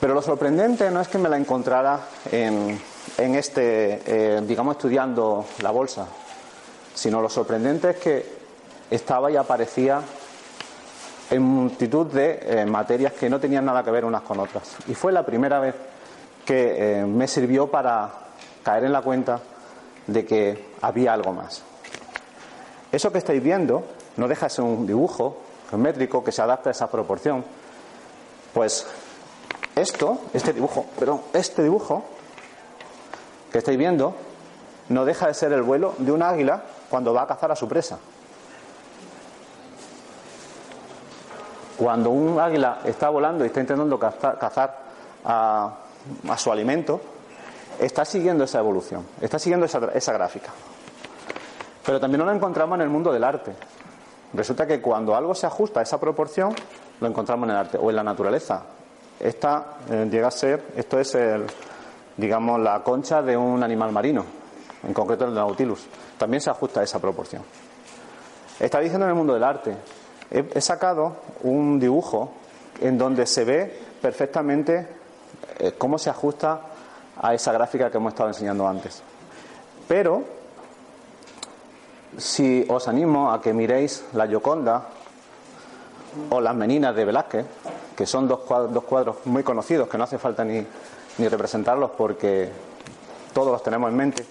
Pero 0.00 0.14
lo 0.14 0.22
sorprendente 0.22 0.90
no 0.90 1.00
es 1.00 1.08
que 1.08 1.18
me 1.18 1.28
la 1.28 1.36
encontrara 1.36 2.00
en, 2.32 2.80
en 3.18 3.34
este, 3.34 4.00
eh, 4.06 4.40
digamos, 4.46 4.76
estudiando 4.76 5.44
la 5.60 5.70
bolsa, 5.72 6.06
sino 7.00 7.22
lo 7.22 7.30
sorprendente 7.30 7.88
es 7.88 7.96
que 7.96 8.26
estaba 8.90 9.30
y 9.30 9.36
aparecía 9.36 10.02
en 11.30 11.40
multitud 11.40 12.06
de 12.08 12.40
eh, 12.42 12.66
materias 12.66 13.14
que 13.14 13.30
no 13.30 13.40
tenían 13.40 13.64
nada 13.64 13.82
que 13.82 13.90
ver 13.90 14.04
unas 14.04 14.20
con 14.20 14.38
otras. 14.38 14.76
Y 14.86 14.94
fue 14.94 15.10
la 15.10 15.24
primera 15.24 15.60
vez 15.60 15.74
que 16.44 17.00
eh, 17.00 17.06
me 17.06 17.26
sirvió 17.26 17.68
para 17.68 18.10
caer 18.62 18.84
en 18.84 18.92
la 18.92 19.00
cuenta 19.00 19.40
de 20.08 20.26
que 20.26 20.72
había 20.82 21.14
algo 21.14 21.32
más. 21.32 21.62
Eso 22.92 23.10
que 23.10 23.16
estáis 23.16 23.42
viendo 23.42 23.82
no 24.18 24.28
deja 24.28 24.44
de 24.44 24.50
ser 24.50 24.66
un 24.66 24.86
dibujo 24.86 25.38
geométrico 25.70 26.22
que 26.22 26.32
se 26.32 26.42
adapta 26.42 26.68
a 26.68 26.72
esa 26.72 26.90
proporción. 26.90 27.42
Pues 28.52 28.86
esto, 29.74 30.20
este 30.34 30.52
dibujo, 30.52 30.84
pero 30.98 31.22
este 31.32 31.62
dibujo 31.62 32.04
que 33.50 33.56
estáis 33.56 33.78
viendo 33.78 34.14
no 34.90 35.06
deja 35.06 35.28
de 35.28 35.32
ser 35.32 35.50
el 35.54 35.62
vuelo 35.62 35.94
de 35.96 36.12
un 36.12 36.22
águila 36.22 36.64
cuando 36.90 37.14
va 37.14 37.22
a 37.22 37.26
cazar 37.26 37.52
a 37.52 37.56
su 37.56 37.68
presa. 37.68 37.98
Cuando 41.78 42.10
un 42.10 42.38
águila 42.38 42.80
está 42.84 43.08
volando 43.08 43.44
y 43.44 43.46
está 43.46 43.60
intentando 43.60 43.98
cazar 43.98 44.78
a, 45.24 45.72
su 46.36 46.52
alimento, 46.52 47.00
está 47.78 48.04
siguiendo 48.04 48.44
esa 48.44 48.58
evolución, 48.58 49.06
está 49.20 49.38
siguiendo 49.38 49.64
esa, 49.64 49.78
esa 49.94 50.12
gráfica. 50.12 50.50
Pero 51.86 51.98
también 51.98 52.24
lo 52.24 52.30
encontramos 52.32 52.76
en 52.76 52.82
el 52.82 52.90
mundo 52.90 53.12
del 53.12 53.24
arte. 53.24 53.54
Resulta 54.34 54.66
que 54.66 54.82
cuando 54.82 55.16
algo 55.16 55.34
se 55.34 55.46
ajusta 55.46 55.80
a 55.80 55.82
esa 55.82 55.98
proporción, 55.98 56.54
lo 57.00 57.06
encontramos 57.06 57.48
en 57.48 57.50
el 57.52 57.56
arte 57.56 57.78
o 57.78 57.88
en 57.88 57.96
la 57.96 58.02
naturaleza. 58.02 58.62
Esta 59.18 59.78
eh, 59.90 60.08
llega 60.10 60.28
a 60.28 60.30
ser, 60.30 60.62
esto 60.76 60.98
es 60.98 61.14
el, 61.14 61.46
digamos, 62.16 62.60
la 62.60 62.82
concha 62.82 63.22
de 63.22 63.36
un 63.36 63.62
animal 63.62 63.92
marino, 63.92 64.24
en 64.86 64.92
concreto 64.92 65.24
el 65.24 65.34
Nautilus. 65.34 65.86
También 66.20 66.42
se 66.42 66.50
ajusta 66.50 66.80
a 66.80 66.82
esa 66.82 66.98
proporción. 66.98 67.42
Está 68.58 68.78
diciendo 68.78 69.06
en 69.06 69.10
el 69.12 69.16
mundo 69.16 69.32
del 69.32 69.42
arte. 69.42 69.74
He, 70.30 70.60
sacado 70.60 71.16
un 71.44 71.80
dibujo 71.80 72.34
en 72.78 72.98
donde 72.98 73.24
se 73.24 73.42
ve 73.46 73.80
perfectamente 74.02 74.86
eh, 75.58 75.72
cómo 75.78 75.98
se 75.98 76.10
ajusta 76.10 76.60
a 77.22 77.32
esa 77.32 77.52
gráfica 77.52 77.90
que 77.90 77.96
hemos 77.96 78.12
estado 78.12 78.28
enseñando 78.28 78.68
antes. 78.68 79.02
Pero 79.88 80.22
si 82.18 82.66
os 82.68 82.86
animo 82.86 83.32
a 83.32 83.40
que 83.40 83.54
miréis 83.54 84.04
la 84.12 84.26
Gioconda 84.26 84.88
o 86.28 86.38
las 86.38 86.54
Meninas 86.54 86.94
de 86.94 87.04
Velázquez, 87.06 87.46
que 87.96 88.04
son 88.04 88.28
dos 88.28 88.40
cuadros, 88.40 89.24
muy 89.24 89.42
conocidos 89.42 89.88
que 89.88 89.96
no 89.96 90.04
hace 90.04 90.18
falta 90.18 90.44
ni 90.44 90.66
representarlos 91.16 91.92
porque 91.92 92.50
todos 93.32 93.50
los 93.50 93.62
tenemos 93.62 93.88
en 93.88 93.96
mente, 93.96 94.26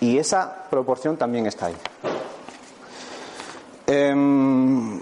y 0.00 0.18
esa 0.18 0.64
proporción 0.70 1.16
también 1.16 1.46
está 1.46 1.66
ahí. 1.66 1.76
Em, 3.86 5.00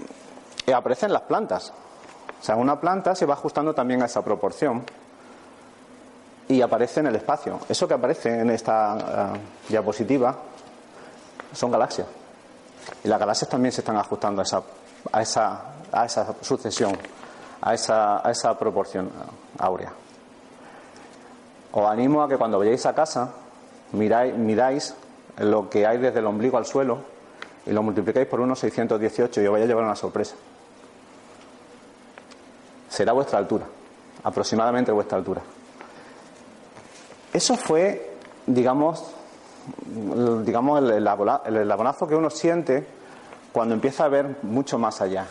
aparecen 0.73 1.13
las 1.13 1.23
plantas. 1.23 1.71
O 2.41 2.43
sea, 2.43 2.55
una 2.55 2.79
planta 2.79 3.15
se 3.15 3.25
va 3.25 3.33
ajustando 3.35 3.73
también 3.73 4.01
a 4.01 4.05
esa 4.05 4.21
proporción 4.21 4.83
y 6.47 6.61
aparece 6.61 6.99
en 6.99 7.07
el 7.07 7.15
espacio. 7.15 7.59
Eso 7.69 7.87
que 7.87 7.93
aparece 7.93 8.41
en 8.41 8.49
esta 8.49 9.33
eh, 9.35 9.39
diapositiva 9.69 10.35
son 11.53 11.71
galaxias. 11.71 12.07
Y 13.03 13.07
las 13.07 13.19
galaxias 13.19 13.49
también 13.49 13.71
se 13.71 13.81
están 13.81 13.95
ajustando 13.95 14.41
a 14.41 14.43
esa, 14.43 14.61
a 15.11 15.21
esa, 15.21 15.61
a 15.91 16.05
esa 16.05 16.35
sucesión, 16.41 16.97
a 17.61 17.73
esa, 17.73 18.27
a 18.27 18.31
esa 18.31 18.57
proporción 18.57 19.09
áurea. 19.59 19.93
Os 21.71 21.89
animo 21.89 22.21
a 22.21 22.27
que 22.27 22.37
cuando 22.37 22.59
vayáis 22.59 22.85
a 22.85 22.93
casa 22.93 23.31
miráis, 23.93 24.95
lo 25.37 25.69
que 25.69 25.87
hay 25.87 25.97
desde 25.97 26.19
el 26.19 26.25
ombligo 26.25 26.57
al 26.57 26.65
suelo 26.65 26.99
y 27.65 27.71
lo 27.71 27.81
multiplicáis 27.81 28.27
por 28.27 28.39
unos 28.39 28.59
618 28.59 29.41
y 29.41 29.45
os 29.45 29.51
vais 29.51 29.63
a 29.63 29.67
llevar 29.67 29.85
una 29.85 29.95
sorpresa. 29.95 30.35
Será 32.89 33.13
vuestra 33.13 33.39
altura, 33.39 33.65
aproximadamente 34.23 34.91
vuestra 34.91 35.17
altura. 35.17 35.41
Eso 37.33 37.55
fue, 37.55 38.11
digamos, 38.45 39.03
digamos, 40.43 40.83
el, 40.83 40.91
el, 40.91 41.73
que 42.07 42.15
uno 42.15 42.29
siente 42.29 42.85
cuando 43.51 43.73
empieza 43.73 44.05
a 44.05 44.09
ver 44.09 44.37
mucho 44.43 44.77
más 44.77 45.01
allá. 45.01 45.25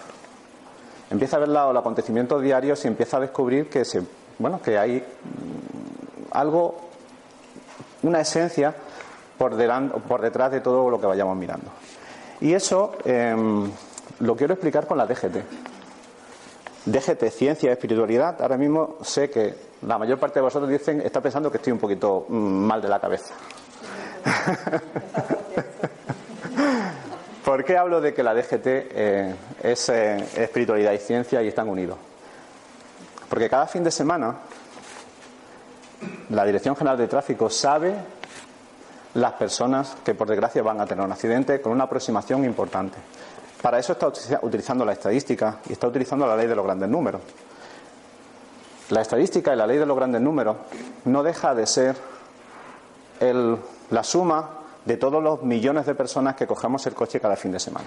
Empieza 1.10 1.36
a 1.36 1.40
ver 1.40 1.48
los 1.48 1.76
acontecimientos 1.76 2.42
diarios 2.42 2.84
y 2.84 2.88
empieza 2.88 3.18
a 3.18 3.20
descubrir 3.20 3.68
que, 3.68 3.84
se, 3.84 4.02
bueno, 4.38 4.62
que 4.62 4.78
hay 4.78 5.04
algo, 6.30 6.76
una 8.02 8.20
esencia 8.20 8.74
por, 9.38 9.56
por 10.02 10.20
detrás 10.20 10.52
de 10.52 10.60
todo 10.60 10.90
lo 10.90 11.00
que 11.00 11.06
vayamos 11.06 11.36
mirando. 11.36 11.70
Y 12.40 12.54
eso 12.54 12.92
em, 13.04 13.70
lo 14.20 14.36
quiero 14.36 14.54
explicar 14.54 14.86
con 14.86 14.98
la 14.98 15.06
DGT. 15.06 15.36
DGT, 16.86 17.30
ciencia 17.30 17.70
y 17.70 17.72
espiritualidad. 17.72 18.40
Ahora 18.42 18.56
mismo 18.56 18.96
sé 19.02 19.30
que 19.30 19.54
la 19.86 19.98
mayor 19.98 20.18
parte 20.18 20.40
de 20.40 20.42
vosotros 20.42 20.70
dicen, 20.70 21.00
está 21.00 21.20
pensando 21.20 21.50
que 21.50 21.58
estoy 21.58 21.72
un 21.72 21.78
poquito 21.78 22.26
mm, 22.28 22.34
mal 22.34 22.82
de 22.82 22.88
la 22.88 22.98
cabeza. 23.00 23.34
¿Por 27.44 27.64
qué 27.64 27.76
hablo 27.76 28.00
de 28.00 28.14
que 28.14 28.22
la 28.22 28.34
DGT 28.34 28.66
eh, 28.66 29.34
es 29.62 29.88
eh, 29.88 30.16
espiritualidad 30.36 30.92
y 30.92 30.98
ciencia 30.98 31.42
y 31.42 31.48
están 31.48 31.68
unidos? 31.68 31.98
Porque 33.28 33.48
cada 33.48 33.66
fin 33.66 33.82
de 33.82 33.90
semana 33.90 34.36
la 36.30 36.44
Dirección 36.44 36.76
General 36.76 36.98
de 36.98 37.08
Tráfico 37.08 37.50
sabe 37.50 37.94
las 39.14 39.32
personas 39.34 39.96
que 40.04 40.14
por 40.14 40.28
desgracia 40.28 40.62
van 40.62 40.80
a 40.80 40.86
tener 40.86 41.04
un 41.04 41.12
accidente 41.12 41.60
con 41.60 41.72
una 41.72 41.84
aproximación 41.84 42.44
importante. 42.44 42.98
Para 43.60 43.78
eso 43.78 43.92
está 43.92 44.08
utilizando 44.42 44.84
la 44.84 44.92
estadística 44.92 45.58
y 45.68 45.72
está 45.72 45.86
utilizando 45.86 46.26
la 46.26 46.36
ley 46.36 46.46
de 46.46 46.56
los 46.56 46.64
grandes 46.64 46.88
números. 46.88 47.20
La 48.90 49.02
estadística 49.02 49.52
y 49.52 49.56
la 49.56 49.66
ley 49.66 49.78
de 49.78 49.86
los 49.86 49.96
grandes 49.96 50.20
números 50.20 50.56
no 51.04 51.22
deja 51.22 51.54
de 51.54 51.66
ser 51.66 51.96
la 53.90 54.02
suma 54.02 54.50
de 54.84 54.96
todos 54.96 55.22
los 55.22 55.42
millones 55.42 55.86
de 55.86 55.94
personas 55.94 56.34
que 56.34 56.46
cogemos 56.46 56.84
el 56.86 56.94
coche 56.94 57.20
cada 57.20 57.36
fin 57.36 57.52
de 57.52 57.60
semana. 57.60 57.86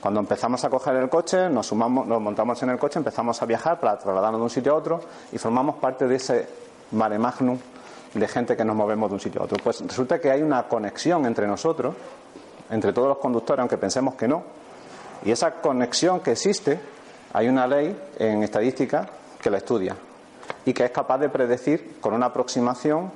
Cuando 0.00 0.20
empezamos 0.20 0.64
a 0.64 0.70
coger 0.70 0.96
el 0.96 1.08
coche, 1.08 1.48
nos, 1.48 1.66
sumamos, 1.66 2.06
nos 2.06 2.20
montamos 2.20 2.60
en 2.62 2.70
el 2.70 2.78
coche, 2.78 2.98
empezamos 2.98 3.40
a 3.40 3.46
viajar 3.46 3.78
para 3.78 3.98
trasladarnos 3.98 4.40
de 4.40 4.44
un 4.44 4.50
sitio 4.50 4.72
a 4.72 4.76
otro 4.76 5.00
y 5.30 5.38
formamos 5.38 5.76
parte 5.76 6.08
de 6.08 6.16
ese 6.16 6.48
mare 6.92 7.18
magnum 7.18 7.58
de 8.14 8.28
gente 8.28 8.56
que 8.56 8.64
nos 8.64 8.76
movemos 8.76 9.10
de 9.10 9.14
un 9.14 9.20
sitio 9.20 9.40
a 9.40 9.44
otro. 9.44 9.58
Pues 9.62 9.80
resulta 9.80 10.20
que 10.20 10.30
hay 10.30 10.42
una 10.42 10.64
conexión 10.68 11.26
entre 11.26 11.46
nosotros, 11.46 11.94
entre 12.70 12.92
todos 12.92 13.08
los 13.08 13.18
conductores, 13.18 13.60
aunque 13.60 13.78
pensemos 13.78 14.14
que 14.14 14.28
no, 14.28 14.42
y 15.24 15.30
esa 15.30 15.52
conexión 15.60 16.20
que 16.20 16.32
existe, 16.32 16.80
hay 17.32 17.48
una 17.48 17.66
ley 17.66 17.96
en 18.18 18.42
estadística 18.42 19.08
que 19.40 19.50
la 19.50 19.58
estudia 19.58 19.96
y 20.64 20.72
que 20.72 20.84
es 20.84 20.90
capaz 20.90 21.18
de 21.18 21.28
predecir 21.28 21.96
con 22.00 22.14
una 22.14 22.26
aproximación 22.26 23.10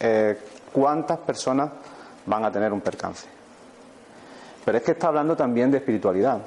eh, 0.00 0.38
cuántas 0.72 1.18
personas 1.18 1.70
van 2.26 2.44
a 2.44 2.52
tener 2.52 2.72
un 2.72 2.80
percance. 2.80 3.26
Pero 4.64 4.78
es 4.78 4.84
que 4.84 4.92
está 4.92 5.08
hablando 5.08 5.36
también 5.36 5.70
de 5.70 5.78
espiritualidad. 5.78 6.38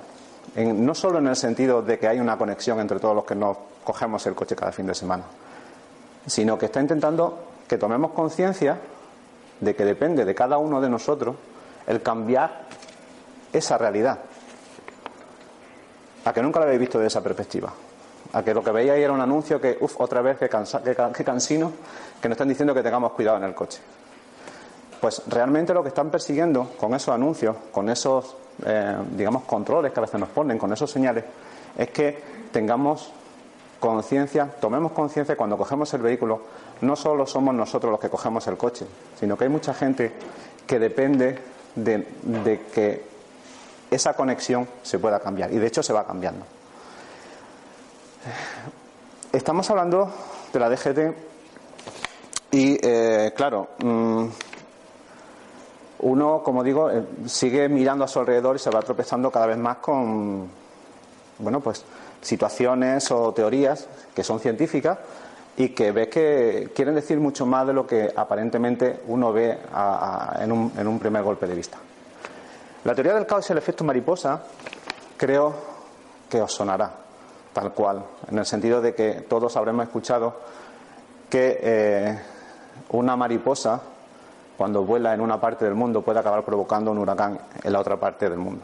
no 0.56 0.94
solo 0.94 1.20
en 1.20 1.28
el 1.28 1.36
sentido 1.36 1.82
de 1.82 1.98
que 1.98 2.08
hay 2.08 2.20
una 2.20 2.38
conexión 2.38 2.80
entre 2.80 3.00
todos 3.00 3.16
los 3.16 3.26
que 3.26 3.36
nos 3.36 3.58
cogemos 3.84 4.26
el 4.28 4.36
coche 4.36 4.56
cada 4.56 4.72
fin 4.72 4.86
de 4.86 4.96
semana, 4.96 5.24
sino 6.26 6.58
que 6.58 6.68
está 6.68 6.82
intentando 6.82 7.40
que 7.68 7.78
tomemos 7.78 8.12
conciencia 8.12 8.78
de 9.60 9.76
que 9.76 9.86
depende 9.86 10.26
de 10.26 10.36
cada 10.36 10.58
uno 10.58 10.82
de 10.82 10.90
nosotros 10.90 11.36
el 11.88 12.02
cambiar 12.02 12.66
esa 13.54 13.78
realidad. 13.78 14.20
A 16.26 16.34
que 16.34 16.42
nunca 16.42 16.60
lo 16.60 16.66
habéis 16.66 16.80
visto 16.80 17.00
de 17.00 17.08
esa 17.08 17.22
perspectiva. 17.22 17.72
A 18.34 18.44
que 18.44 18.54
lo 18.54 18.64
que 18.64 18.72
veíais 18.72 19.04
era 19.04 19.14
un 19.14 19.22
anuncio 19.22 19.60
que, 19.60 19.78
uff, 19.82 20.00
otra 20.00 20.22
vez, 20.22 20.38
que, 20.38 20.48
cansa, 20.48 20.82
que 20.84 21.24
cansino, 21.24 21.72
que 22.22 22.30
nos 22.30 22.36
están 22.36 22.48
diciendo 22.48 22.74
que 22.74 22.84
tengamos 22.84 23.14
cuidado 23.14 23.38
en 23.38 23.44
el 23.44 23.56
coche. 23.56 23.80
Pues 25.00 25.24
realmente 25.28 25.74
lo 25.74 25.82
que 25.82 25.90
están 25.90 26.12
persiguiendo 26.12 26.70
con 26.80 26.94
esos 26.94 27.14
anuncios, 27.14 27.56
con 27.72 27.90
esos, 27.90 28.36
eh, 28.66 28.98
digamos, 29.12 29.44
controles 29.44 29.92
que 29.92 30.00
a 30.00 30.02
veces 30.02 30.20
nos 30.20 30.30
ponen, 30.30 30.60
con 30.60 30.72
esos 30.72 30.92
señales, 30.92 31.24
es 31.76 31.90
que 31.90 32.22
tengamos 32.52 33.12
conciencia, 33.82 34.46
tomemos 34.62 34.94
conciencia 34.94 35.36
cuando 35.36 35.58
cogemos 35.58 35.94
el 35.94 36.02
vehículo, 36.02 36.42
no 36.82 36.96
solo 36.96 37.26
somos 37.26 37.54
nosotros 37.54 37.92
los 37.92 38.00
que 38.00 38.10
cogemos 38.10 38.48
el 38.48 38.56
coche, 38.56 38.86
sino 39.20 39.36
que 39.36 39.44
hay 39.44 39.50
mucha 39.50 39.74
gente 39.74 40.14
que 40.66 40.80
depende 40.80 41.38
de, 41.76 42.62
que 42.74 43.04
esa 43.90 44.14
conexión 44.14 44.68
se 44.84 45.00
pueda 45.00 45.20
cambiar 45.20 45.52
y 45.52 45.58
de 45.58 45.68
hecho 45.68 45.84
se 45.84 45.92
va 45.92 46.06
cambiando. 46.06 46.46
Estamos 49.34 49.70
hablando 49.70 50.10
de 50.54 50.60
la 50.60 50.70
DGT 50.70 51.00
y, 52.52 52.78
eh, 52.82 53.34
claro, 53.36 53.70
mm, 53.84 54.26
uno, 56.00 56.44
como 56.44 56.64
digo, 56.64 56.92
eh, 56.92 57.04
sigue 57.26 57.68
mirando 57.68 58.06
a 58.06 58.08
su 58.08 58.20
alrededor 58.20 58.58
y 58.58 58.60
se 58.60 58.70
va 58.70 58.82
tropezando 58.82 59.32
cada 59.32 59.48
vez 59.48 59.58
más 59.58 59.78
con, 59.78 60.50
bueno, 61.40 61.60
pues 61.62 61.84
situaciones 62.22 63.12
o 63.12 63.34
teorías 63.34 63.88
que 64.16 64.24
son 64.24 64.40
científicas 64.40 64.98
y 65.58 65.70
que 65.70 65.92
ve 65.92 66.08
que 66.08 66.72
quieren 66.76 66.96
decir 66.96 67.20
mucho 67.20 67.46
más 67.46 67.68
de 67.68 67.74
lo 67.74 67.86
que 67.86 68.12
aparentemente 68.16 69.02
uno 69.08 69.34
ve 69.34 69.58
en, 70.40 70.52
un, 70.52 70.72
en 70.78 70.88
un 70.88 71.00
primer 71.00 71.24
golpe 71.24 71.48
de 71.48 71.56
vista. 71.56 71.78
La 72.84 72.96
teoría 72.96 73.14
del 73.14 73.26
caos 73.26 73.50
y 73.50 73.52
el 73.52 73.58
efecto 73.58 73.84
mariposa 73.84 74.42
creo 75.18 75.54
que 76.30 76.42
os 76.42 76.52
sonará 76.52 77.02
tal 77.54 77.74
cual, 77.74 78.04
en 78.30 78.40
el 78.40 78.46
sentido 78.46 78.82
de 78.82 78.96
que 78.96 79.26
todos 79.28 79.58
habremos 79.58 79.84
escuchado 79.84 80.36
que 81.30 81.60
eh, 81.62 82.20
una 82.90 83.16
mariposa 83.16 83.82
cuando 84.58 84.84
vuela 84.84 85.14
en 85.14 85.22
una 85.22 85.40
parte 85.40 85.66
del 85.66 85.76
mundo 85.76 86.02
puede 86.02 86.20
acabar 86.20 86.44
provocando 86.44 86.92
un 86.92 86.98
huracán 86.98 87.40
en 87.64 87.74
la 87.74 87.80
otra 87.80 87.98
parte 87.98 88.30
del 88.30 88.38
mundo. 88.38 88.64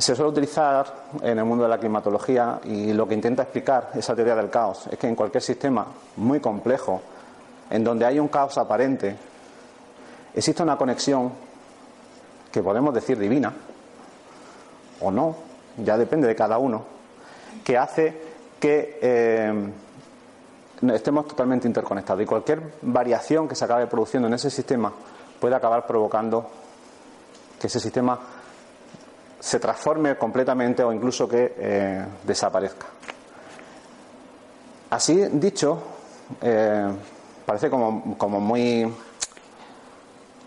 Se 0.00 0.16
suele 0.16 0.30
utilizar 0.30 0.86
en 1.20 1.38
el 1.38 1.44
mundo 1.44 1.64
de 1.64 1.68
la 1.68 1.76
climatología 1.76 2.58
y 2.64 2.94
lo 2.94 3.06
que 3.06 3.12
intenta 3.12 3.42
explicar 3.42 3.90
esa 3.94 4.14
teoría 4.14 4.34
del 4.34 4.48
caos 4.48 4.86
es 4.86 4.98
que 4.98 5.06
en 5.06 5.14
cualquier 5.14 5.42
sistema 5.42 5.86
muy 6.16 6.40
complejo, 6.40 7.02
en 7.68 7.84
donde 7.84 8.06
hay 8.06 8.18
un 8.18 8.28
caos 8.28 8.56
aparente, 8.56 9.14
existe 10.34 10.62
una 10.62 10.78
conexión 10.78 11.30
que 12.50 12.62
podemos 12.62 12.94
decir 12.94 13.18
divina, 13.18 13.52
o 15.02 15.10
no, 15.10 15.36
ya 15.76 15.98
depende 15.98 16.26
de 16.26 16.34
cada 16.34 16.56
uno, 16.56 16.82
que 17.62 17.76
hace 17.76 18.22
que 18.58 18.98
eh, 19.02 19.70
estemos 20.94 21.28
totalmente 21.28 21.68
interconectados. 21.68 22.22
Y 22.22 22.26
cualquier 22.26 22.62
variación 22.80 23.46
que 23.46 23.54
se 23.54 23.66
acabe 23.66 23.86
produciendo 23.86 24.28
en 24.28 24.34
ese 24.34 24.48
sistema 24.48 24.90
puede 25.38 25.54
acabar 25.54 25.86
provocando 25.86 26.48
que 27.60 27.66
ese 27.66 27.78
sistema 27.78 28.18
se 29.40 29.58
transforme 29.58 30.16
completamente 30.16 30.84
o 30.84 30.92
incluso 30.92 31.26
que 31.26 31.54
eh, 31.56 32.04
desaparezca. 32.22 32.86
Así 34.90 35.16
dicho, 35.32 35.82
eh, 36.42 36.88
parece 37.46 37.70
como, 37.70 38.18
como, 38.18 38.38
muy. 38.38 38.92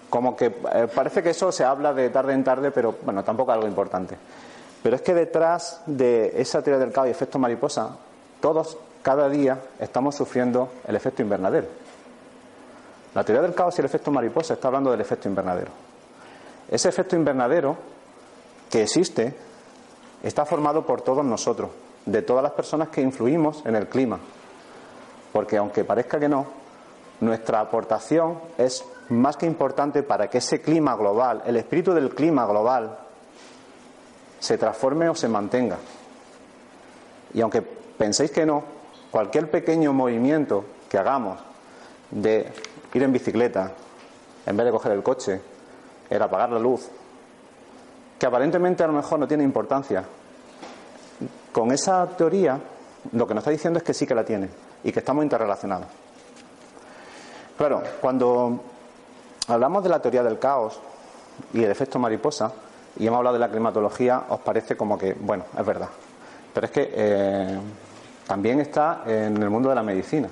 como 0.09 0.35
que 0.35 0.45
eh, 0.45 0.87
parece 0.93 1.23
que 1.23 1.31
eso 1.31 1.51
se 1.51 1.63
habla 1.63 1.93
de 1.93 2.09
tarde 2.11 2.33
en 2.33 2.43
tarde, 2.43 2.71
pero 2.71 2.95
bueno, 3.03 3.23
tampoco 3.23 3.51
es 3.51 3.55
algo 3.55 3.67
importante. 3.67 4.15
Pero 4.83 4.95
es 4.97 5.01
que 5.01 5.13
detrás 5.13 5.81
de 5.85 6.33
esa 6.35 6.61
teoría 6.61 6.79
del 6.79 6.93
caos 6.93 7.07
y 7.07 7.11
efecto 7.11 7.39
mariposa, 7.39 7.97
todos 8.41 8.77
cada 9.01 9.27
día 9.29 9.59
estamos 9.79 10.15
sufriendo 10.15 10.69
el 10.85 10.95
efecto 10.95 11.21
invernadero. 11.21 11.67
La 13.15 13.23
teoría 13.23 13.41
del 13.41 13.55
caos 13.55 13.77
y 13.77 13.81
el 13.81 13.85
efecto 13.85 14.11
mariposa 14.11 14.55
está 14.55 14.67
hablando 14.67 14.91
del 14.91 15.01
efecto 15.01 15.29
invernadero. 15.29 15.71
Ese 16.69 16.89
efecto 16.89 17.15
invernadero 17.15 17.92
que 18.69 18.83
existe 18.83 19.33
está 20.23 20.45
formado 20.45 20.85
por 20.85 21.01
todos 21.01 21.23
nosotros, 21.23 21.69
de 22.05 22.21
todas 22.21 22.43
las 22.43 22.53
personas 22.53 22.89
que 22.89 23.01
influimos 23.01 23.65
en 23.65 23.75
el 23.75 23.87
clima. 23.87 24.19
Porque 25.31 25.57
aunque 25.57 25.83
parezca 25.83 26.19
que 26.19 26.29
no, 26.29 26.45
nuestra 27.19 27.59
aportación 27.59 28.39
es 28.57 28.85
más 29.09 29.37
que 29.37 29.45
importante 29.45 30.03
para 30.03 30.29
que 30.29 30.37
ese 30.37 30.61
clima 30.61 30.95
global, 30.95 31.43
el 31.45 31.57
espíritu 31.57 31.93
del 31.93 32.13
clima 32.13 32.45
global, 32.45 32.97
se 34.39 34.57
transforme 34.57 35.09
o 35.09 35.15
se 35.15 35.27
mantenga. 35.27 35.77
Y 37.33 37.41
aunque 37.41 37.61
penséis 37.61 38.31
que 38.31 38.45
no, 38.45 38.63
cualquier 39.11 39.49
pequeño 39.49 39.93
movimiento 39.93 40.65
que 40.89 40.97
hagamos 40.97 41.39
de 42.11 42.51
ir 42.93 43.03
en 43.03 43.11
bicicleta, 43.11 43.71
en 44.45 44.57
vez 44.57 44.65
de 44.65 44.71
coger 44.71 44.91
el 44.91 45.03
coche, 45.03 45.41
el 46.09 46.21
apagar 46.21 46.51
la 46.51 46.59
luz, 46.59 46.89
que 48.23 48.27
aparentemente 48.27 48.81
a 48.81 48.87
lo 48.87 48.93
mejor 48.93 49.19
no 49.19 49.27
tiene 49.27 49.43
importancia, 49.43 50.01
con 51.51 51.73
esa 51.73 52.07
teoría 52.07 52.57
lo 53.11 53.27
que 53.27 53.33
nos 53.33 53.41
está 53.41 53.51
diciendo 53.51 53.79
es 53.79 53.83
que 53.83 53.93
sí 53.93 54.07
que 54.07 54.15
la 54.15 54.23
tiene 54.23 54.47
y 54.81 54.93
que 54.93 54.99
estamos 54.99 55.25
interrelacionados. 55.25 55.87
Claro, 57.57 57.83
cuando 57.99 58.61
hablamos 59.49 59.83
de 59.83 59.89
la 59.89 60.01
teoría 60.01 60.23
del 60.23 60.39
caos 60.39 60.79
y 61.51 61.65
el 61.65 61.69
efecto 61.69 61.99
mariposa, 61.99 62.49
y 62.97 63.05
hemos 63.05 63.17
hablado 63.17 63.33
de 63.33 63.41
la 63.41 63.49
climatología, 63.49 64.23
os 64.29 64.39
parece 64.39 64.77
como 64.77 64.97
que, 64.97 65.13
bueno, 65.19 65.43
es 65.59 65.65
verdad. 65.65 65.89
Pero 66.53 66.65
es 66.65 66.71
que 66.71 66.93
eh, 66.95 67.59
también 68.25 68.61
está 68.61 69.01
en 69.05 69.35
el 69.43 69.49
mundo 69.49 69.67
de 69.67 69.75
la 69.75 69.83
medicina. 69.83 70.29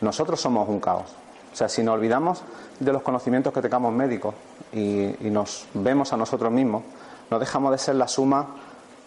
Nosotros 0.00 0.40
somos 0.40 0.68
un 0.68 0.80
caos. 0.80 1.14
O 1.52 1.56
sea, 1.56 1.68
si 1.68 1.82
nos 1.82 1.94
olvidamos 1.94 2.42
de 2.80 2.92
los 2.92 3.02
conocimientos 3.02 3.52
que 3.52 3.60
tengamos 3.60 3.92
médicos 3.92 4.34
y, 4.72 5.14
nos 5.20 5.66
vemos 5.74 6.12
a 6.12 6.16
nosotros 6.16 6.50
mismos, 6.50 6.82
no 7.30 7.38
dejamos 7.38 7.72
de 7.72 7.78
ser 7.78 7.96
la 7.96 8.08
suma 8.08 8.46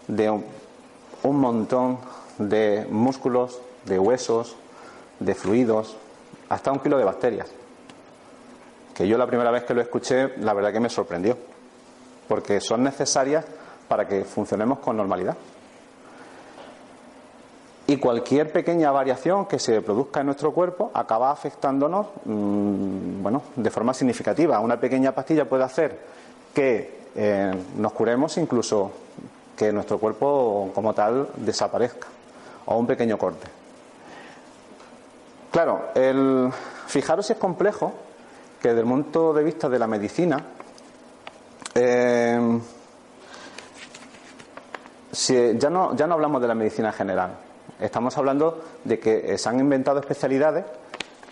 de 0.07 0.29
un 0.29 1.39
montón 1.39 1.97
de 2.37 2.87
músculos, 2.89 3.59
de 3.85 3.97
huesos, 3.97 4.55
de 5.19 5.33
fluidos, 5.33 5.95
hasta 6.49 6.71
un 6.71 6.79
kilo 6.79 6.97
de 6.97 7.03
bacterias. 7.03 7.47
Que 8.93 9.07
yo 9.07 9.17
la 9.17 9.27
primera 9.27 9.51
vez 9.51 9.63
que 9.63 9.73
lo 9.73 9.81
escuché, 9.81 10.37
la 10.37 10.53
verdad 10.53 10.71
que 10.71 10.79
me 10.79 10.89
sorprendió 10.89 11.37
porque 12.27 12.59
son 12.59 12.83
necesarias 12.83 13.45
para 13.87 14.07
que 14.07 14.23
funcionemos 14.23 14.79
con 14.79 14.97
normalidad. 14.97 15.35
Y 17.87 17.97
cualquier 17.97 18.51
pequeña 18.51 18.91
variación 18.91 19.45
que 19.45 19.59
se 19.59 19.81
produzca 19.81 20.21
en 20.21 20.25
nuestro 20.25 20.51
cuerpo 20.51 20.89
acaba 20.93 21.31
afectándonos 21.31 22.07
mm, 22.25 23.21
bueno, 23.21 23.43
de 23.55 23.69
forma 23.69 23.93
significativa. 23.93 24.59
Una 24.59 24.79
pequeña 24.79 25.11
pastilla 25.11 25.47
puede 25.47 25.63
hacer 25.63 25.99
que 26.53 27.05
eh, 27.15 27.53
nos 27.77 27.91
curemos, 27.93 28.37
incluso 28.37 28.91
que 29.55 29.71
nuestro 29.71 29.99
cuerpo 29.99 30.71
como 30.73 30.93
tal 30.93 31.29
desaparezca, 31.37 32.07
o 32.65 32.77
un 32.77 32.87
pequeño 32.87 33.17
corte. 33.17 33.47
Claro, 35.51 35.89
el, 35.95 36.49
fijaros 36.87 37.27
si 37.27 37.33
es 37.33 37.39
complejo 37.39 37.93
que 38.61 38.69
desde 38.69 38.81
el 38.81 38.87
punto 38.87 39.33
de 39.33 39.43
vista 39.43 39.69
de 39.69 39.79
la 39.79 39.87
medicina, 39.87 40.43
eh, 41.75 42.59
ya, 45.57 45.69
no, 45.69 45.95
ya 45.95 46.07
no 46.07 46.15
hablamos 46.15 46.41
de 46.41 46.47
la 46.47 46.55
medicina 46.55 46.91
general, 46.91 47.37
estamos 47.79 48.17
hablando 48.17 48.63
de 48.83 48.99
que 48.99 49.33
eh, 49.33 49.37
se 49.37 49.49
han 49.49 49.59
inventado 49.59 49.99
especialidades 49.99 50.65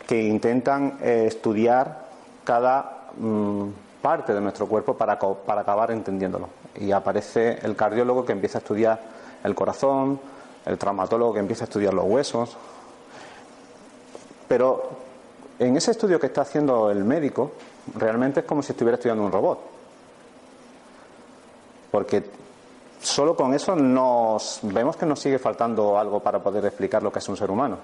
que 0.08 0.22
intentan 0.22 0.98
eh, 1.02 1.26
estudiar 1.28 2.08
cada 2.44 3.10
mm, 3.18 3.68
parte 4.02 4.34
de 4.34 4.42
nuestro 4.42 4.68
cuerpo 4.68 4.96
para, 4.96 5.18
para 5.20 5.62
acabar 5.62 5.92
entendiéndolo. 5.92 6.50
Y 6.80 6.92
aparece 6.92 7.60
el 7.62 7.76
cardiólogo 7.76 8.26
que 8.26 8.34
empieza 8.34 8.58
a 8.58 8.62
estudiar 8.62 9.00
el 9.44 9.56
corazón, 9.56 10.20
el 10.66 10.78
traumatólogo 10.78 11.34
que 11.34 11.40
empieza 11.40 11.64
a 11.64 11.68
estudiar 11.68 11.94
los 11.94 12.06
huesos. 12.06 12.58
Pero 14.48 14.90
en 15.60 15.78
ese 15.78 15.92
estudio 15.92 16.20
que 16.20 16.28
está 16.28 16.42
haciendo 16.42 16.92
el 16.92 17.04
médico, 17.04 17.52
realmente 17.96 18.42
es 18.42 18.46
como 18.46 18.62
si 18.62 18.74
estuviera 18.74 18.96
estudiando 18.96 19.24
un 19.24 19.32
robot 19.32 19.74
porque 21.94 22.24
solo 23.04 23.36
con 23.36 23.54
eso 23.54 23.76
nos 23.76 24.60
vemos 24.64 24.96
que 24.96 25.06
nos 25.06 25.20
sigue 25.20 25.38
faltando 25.38 25.98
algo 26.00 26.22
para 26.22 26.40
poder 26.42 26.66
explicar 26.66 27.04
lo 27.04 27.12
que 27.12 27.20
es 27.20 27.30
un 27.30 27.38
ser 27.38 27.52
humano. 27.52 27.78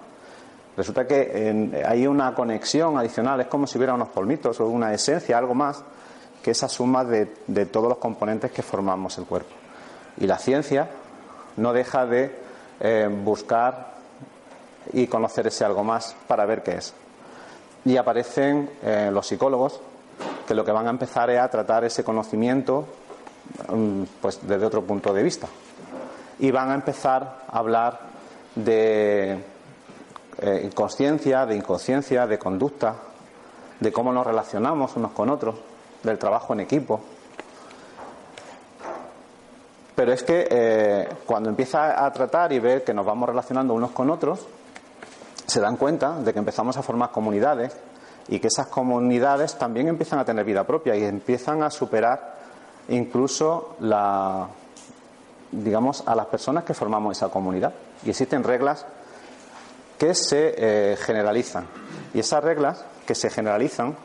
Resulta 0.76 1.06
que 1.06 1.84
hay 1.86 2.08
una 2.08 2.34
conexión 2.34 2.98
adicional, 2.98 3.42
es 3.42 3.48
como 3.48 3.68
si 3.68 3.78
hubiera 3.78 3.94
unos 3.94 4.10
polmitos 4.10 4.60
o 4.62 4.68
una 4.68 4.94
esencia, 4.94 5.38
algo 5.38 5.54
más, 5.54 5.84
que 6.42 6.52
esa 6.52 6.70
suma 6.70 7.04
de, 7.04 7.26
todos 7.66 7.90
los 7.90 7.98
componentes 7.98 8.52
que 8.52 8.62
formamos 8.62 9.18
el 9.18 9.26
cuerpo. 9.26 9.54
Y 10.18 10.26
la 10.26 10.38
ciencia 10.38 10.90
no 11.58 11.74
deja 11.74 12.06
de 12.06 12.34
eh, 12.80 13.10
buscar 13.24 13.96
y 14.94 15.08
conocer 15.08 15.48
ese 15.48 15.66
algo 15.66 15.84
más 15.84 16.16
para 16.28 16.46
ver 16.46 16.64
qué 16.64 16.76
es. 16.76 16.94
Y 17.84 17.98
aparecen 17.98 18.70
eh, 18.82 19.10
los 19.12 19.28
psicólogos 19.28 19.82
que 20.48 20.56
lo 20.56 20.64
que 20.64 20.72
van 20.72 20.88
a 20.88 20.92
empezar 20.92 21.30
es 21.30 21.40
a 21.40 21.50
tratar 21.50 21.84
ese 21.84 22.04
conocimiento 22.06 22.86
pues 24.22 24.40
desde 24.48 24.66
otro 24.66 24.84
punto 24.84 25.14
de 25.14 25.24
vista. 25.24 25.48
Y 26.40 26.52
van 26.52 26.72
a 26.72 26.76
empezar 26.76 27.44
a 27.48 27.58
hablar 27.58 28.00
de 28.56 29.38
eh, 30.42 30.70
de 30.72 31.56
inconsciencia, 31.56 32.26
de 32.26 32.40
conducta, 32.40 32.96
de 33.80 33.92
cómo 33.92 34.14
nos 34.14 34.26
relacionamos 34.26 34.96
unos 34.96 35.12
con 35.12 35.30
otros, 35.30 35.56
del 36.04 36.18
trabajo 36.18 36.54
en 36.54 36.62
equipo. 36.62 37.02
Pero 39.96 40.14
es 40.14 40.24
que 40.24 40.48
eh, 40.50 41.10
cuando 41.26 41.50
empieza 41.50 42.06
a 42.06 42.12
tratar 42.14 42.54
y 42.54 42.60
ver 42.60 42.86
que 42.86 42.94
nos 42.94 43.06
vamos 43.06 43.28
relacionando 43.28 43.74
unos 43.74 43.92
con 43.92 44.10
otros, 44.10 44.48
se 45.46 45.60
dan 45.60 45.76
cuenta 45.76 46.20
de 46.20 46.32
que 46.32 46.40
empezamos 46.40 46.78
a 46.78 46.84
formar 46.84 47.12
comunidades 47.12 47.76
y 48.30 48.40
que 48.40 48.48
esas 48.48 48.68
comunidades 48.68 49.58
también 49.58 49.90
empiezan 49.90 50.20
a 50.20 50.26
tener 50.26 50.46
vida 50.46 50.64
propia 50.64 50.96
y 50.96 51.04
empiezan 51.04 51.64
a 51.64 51.70
superar 51.70 52.39
incluso 52.90 53.76
la, 53.80 54.48
digamos, 55.52 56.04
a 56.06 56.16
las 56.16 56.26
personas 56.28 56.64
que 56.64 56.74
formamos 56.74 57.18
esa 57.18 57.30
comunidad. 57.30 57.74
Y 58.04 58.10
existen 58.10 58.44
reglas 58.44 58.86
que 59.98 60.14
se 60.14 60.54
eh, 60.58 60.98
generalizan. 60.98 61.66
Y 62.14 62.20
esas 62.20 62.44
reglas 62.44 62.84
que 63.06 63.16
se 63.16 63.30
generalizan, 63.30 63.96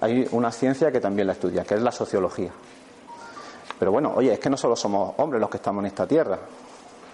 hay 0.00 0.28
una 0.32 0.52
ciencia 0.52 0.92
que 0.92 1.00
también 1.00 1.26
la 1.26 1.32
estudia, 1.34 1.64
que 1.64 1.74
es 1.74 1.82
la 1.82 1.92
sociología. 1.92 2.50
Pero 3.78 3.92
bueno, 3.92 4.12
oye, 4.14 4.32
es 4.32 4.38
que 4.38 4.50
no 4.50 4.56
solo 4.56 4.76
somos 4.76 5.14
hombres 5.18 5.40
los 5.40 5.50
que 5.50 5.56
estamos 5.58 5.82
en 5.82 5.86
esta 5.86 6.06
tierra. 6.06 6.38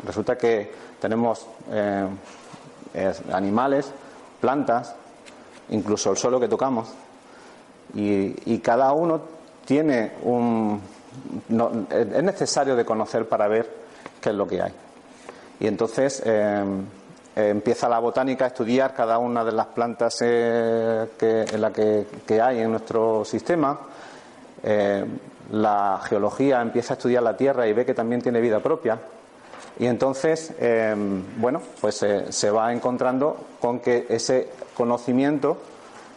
Resulta 0.04 0.36
que 0.36 0.72
tenemos 1.00 1.46
eh, 1.70 2.06
animales, 3.32 3.90
plantas, 4.40 4.94
incluso 5.70 6.10
el 6.10 6.16
suelo 6.16 6.38
que 6.38 6.48
tocamos. 6.48 6.92
y 7.94 8.58
cada 8.58 8.92
uno 8.92 9.34
tiene 9.64 10.12
un. 10.22 10.80
es 11.90 12.22
necesario 12.22 12.76
de 12.76 12.84
conocer 12.84 13.28
para 13.28 13.48
ver 13.48 13.70
qué 14.20 14.30
es 14.30 14.34
lo 14.34 14.46
que 14.46 14.62
hay. 14.62 14.72
Y 15.60 15.66
entonces 15.66 16.22
em, 16.24 16.84
empieza 17.36 17.88
la 17.88 17.98
botánica 17.98 18.44
a 18.44 18.48
estudiar 18.48 18.94
cada 18.94 19.18
una 19.18 19.44
de 19.44 19.52
las 19.52 19.66
plantas 19.66 20.18
eh, 20.20 21.06
que, 21.18 22.06
que, 22.26 22.40
hay 22.40 22.60
en 22.60 22.70
nuestro 22.70 23.24
sistema. 23.24 23.78
Em, 24.62 25.08
la 25.52 26.00
geología 26.02 26.62
empieza 26.62 26.94
a 26.94 26.96
estudiar 26.96 27.22
la 27.22 27.36
Tierra 27.36 27.66
y 27.66 27.72
ve 27.72 27.84
que 27.84 27.94
también 27.94 28.22
tiene 28.22 28.40
vida 28.40 28.60
propia. 28.60 28.98
Y 29.78 29.86
entonces, 29.86 30.52
bueno, 31.36 31.60
pues 31.80 32.02
eh, 32.04 32.26
se 32.30 32.48
va 32.48 32.72
encontrando 32.72 33.36
con 33.60 33.80
que 33.80 34.06
ese 34.08 34.48
conocimiento 34.76 35.58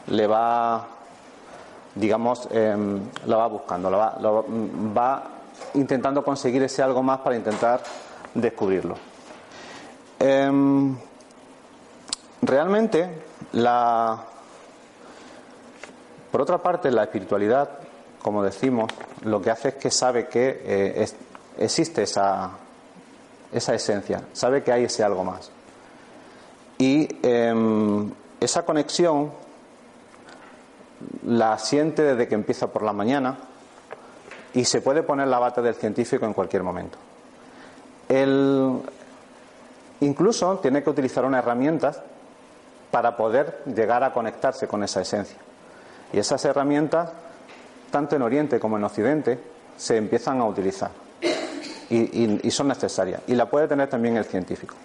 le 0.08 0.28
va 0.28 0.88
digamos, 2.00 2.48
eh, 2.52 2.76
lo 3.26 3.38
va 3.38 3.48
buscando, 3.48 3.90
lo 3.90 4.46
va, 4.96 5.24
intentando 5.74 6.24
conseguir 6.24 6.64
ese 6.64 6.82
algo 6.84 7.02
más 7.04 7.20
para 7.20 7.36
intentar 7.36 7.82
descubrirlo. 8.34 8.96
Em, 10.20 10.96
realmente, 12.42 13.24
la, 13.54 14.24
por 16.32 16.42
otra 16.42 16.58
parte, 16.60 16.92
la 16.92 17.04
espiritualidad, 17.04 17.70
como 18.22 18.44
decimos, 18.44 18.92
lo 19.24 19.42
que 19.42 19.52
hace 19.52 19.70
es 19.70 19.76
que 19.76 19.92
sabe 19.92 20.28
que 20.28 20.62
eh, 20.64 21.08
existe 21.58 22.04
esa, 22.04 22.52
esa 23.52 23.74
esencia, 23.74 24.22
sabe 24.34 24.64
que 24.64 24.72
hay 24.72 24.84
ese 24.86 25.04
algo 25.04 25.24
más. 25.24 25.52
Y 26.78 27.08
em, 27.24 28.12
esa 28.40 28.64
conexión 28.64 29.32
la 31.26 31.58
siente 31.60 32.02
desde 32.02 32.28
que 32.28 32.36
empieza 32.36 32.68
por 32.68 32.84
la 32.84 32.94
mañana 32.94 33.38
y 34.54 34.66
se 34.66 34.82
puede 34.82 35.04
poner 35.04 35.28
la 35.28 35.40
bata 35.40 35.62
del 35.62 35.76
científico 35.76 36.26
en 36.26 36.34
cualquier 36.34 36.64
momento. 36.64 36.98
Él 38.10 38.80
incluso 40.00 40.58
tiene 40.60 40.84
que 40.84 40.90
utilizar 40.90 41.26
una 41.26 41.40
herramienta 41.40 42.04
para 42.92 43.18
poder 43.18 43.64
llegar 43.66 44.04
a 44.04 44.14
conectarse 44.14 44.68
con 44.68 44.84
esa 44.84 45.02
esencia. 45.02 45.38
Y 46.14 46.20
esas 46.20 46.44
herramientas, 46.46 47.12
tanto 47.92 48.16
en 48.16 48.22
Oriente 48.22 48.60
como 48.60 48.78
en 48.78 48.84
Occidente, 48.86 49.40
se 49.76 49.98
empiezan 49.98 50.40
a 50.40 50.46
utilizar 50.46 50.92
y, 51.90 52.52
son 52.52 52.68
necesarias. 52.68 53.22
Y 53.28 53.36
la 53.36 53.50
puede 53.50 53.68
tener 53.68 53.90
también 53.90 54.18
el 54.18 54.26
científico. 54.26 54.76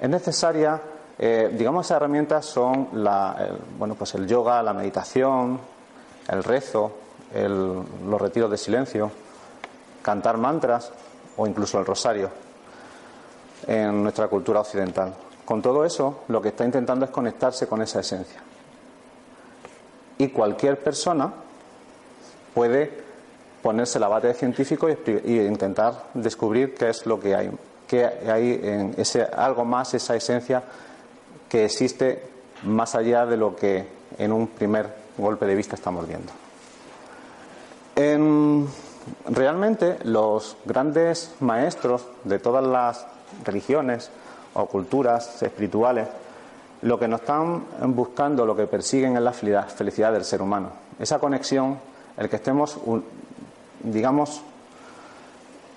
Es 0.00 0.08
necesaria, 0.08 0.80
eh, 1.22 1.50
digamos, 1.52 1.84
esas 1.84 1.96
herramientas 1.96 2.46
son 2.46 2.88
la, 2.94 3.36
el, 3.38 3.58
bueno, 3.78 3.94
pues 3.94 4.14
el 4.14 4.26
yoga, 4.26 4.62
la 4.62 4.72
meditación, 4.72 5.60
el 6.26 6.42
rezo, 6.42 6.92
los 7.34 8.18
retiros 8.18 8.50
de 8.50 8.56
silencio, 8.56 9.10
cantar 10.00 10.38
mantras 10.38 10.90
o 11.36 11.46
incluso 11.46 11.78
el 11.78 11.84
rosario 11.84 12.30
en 13.66 14.02
nuestra 14.02 14.28
cultura 14.28 14.60
occidental. 14.60 15.12
Con 15.44 15.60
todo 15.60 15.84
eso, 15.84 16.20
lo 16.28 16.40
que 16.40 16.48
está 16.48 16.64
intentando 16.64 17.04
es 17.04 17.10
conectarse 17.10 17.66
con 17.66 17.82
esa 17.82 18.00
esencia. 18.00 18.40
Y 20.16 20.28
cualquier 20.28 20.82
persona 20.82 21.30
puede 22.54 22.98
ponerse 23.62 24.00
la 24.00 24.08
bata 24.08 24.28
de 24.28 24.34
científico 24.34 24.88
y, 24.88 25.38
intentar 25.40 26.04
descubrir 26.14 26.74
qué 26.74 26.88
es 26.88 27.04
lo 27.04 27.20
que 27.20 27.34
hay, 27.34 27.50
qué 27.86 28.06
hay 28.06 28.58
en 28.62 28.94
ese 28.96 29.22
algo 29.22 29.66
más, 29.66 29.92
esa 29.92 30.16
esencia 30.16 30.62
que 31.50 31.66
existe 31.66 32.22
más 32.62 32.94
allá 32.94 33.26
de 33.26 33.36
lo 33.36 33.54
que 33.54 33.86
en 34.16 34.32
un 34.32 34.46
primer 34.46 34.94
golpe 35.18 35.44
de 35.44 35.54
vista 35.54 35.76
estamos 35.76 36.06
viendo. 36.06 36.32
realmente 39.26 39.98
los 40.04 40.56
grandes 40.64 41.34
maestros 41.40 42.06
de 42.24 42.38
todas 42.38 42.64
las 42.64 43.06
religiones 43.44 44.10
o 44.54 44.66
culturas 44.66 45.42
espirituales 45.42 46.08
lo 46.82 46.98
que 46.98 47.08
nos 47.08 47.20
están 47.20 47.64
buscando, 47.94 48.46
lo 48.46 48.56
que 48.56 48.66
persiguen 48.66 49.16
es 49.16 49.22
la 49.22 49.32
felicidad 49.32 50.12
del 50.12 50.24
ser 50.24 50.40
humano. 50.40 50.70
Esa 50.98 51.18
conexión, 51.18 51.78
el 52.16 52.30
que 52.30 52.36
estemos 52.36 52.78
digamos, 53.82 54.42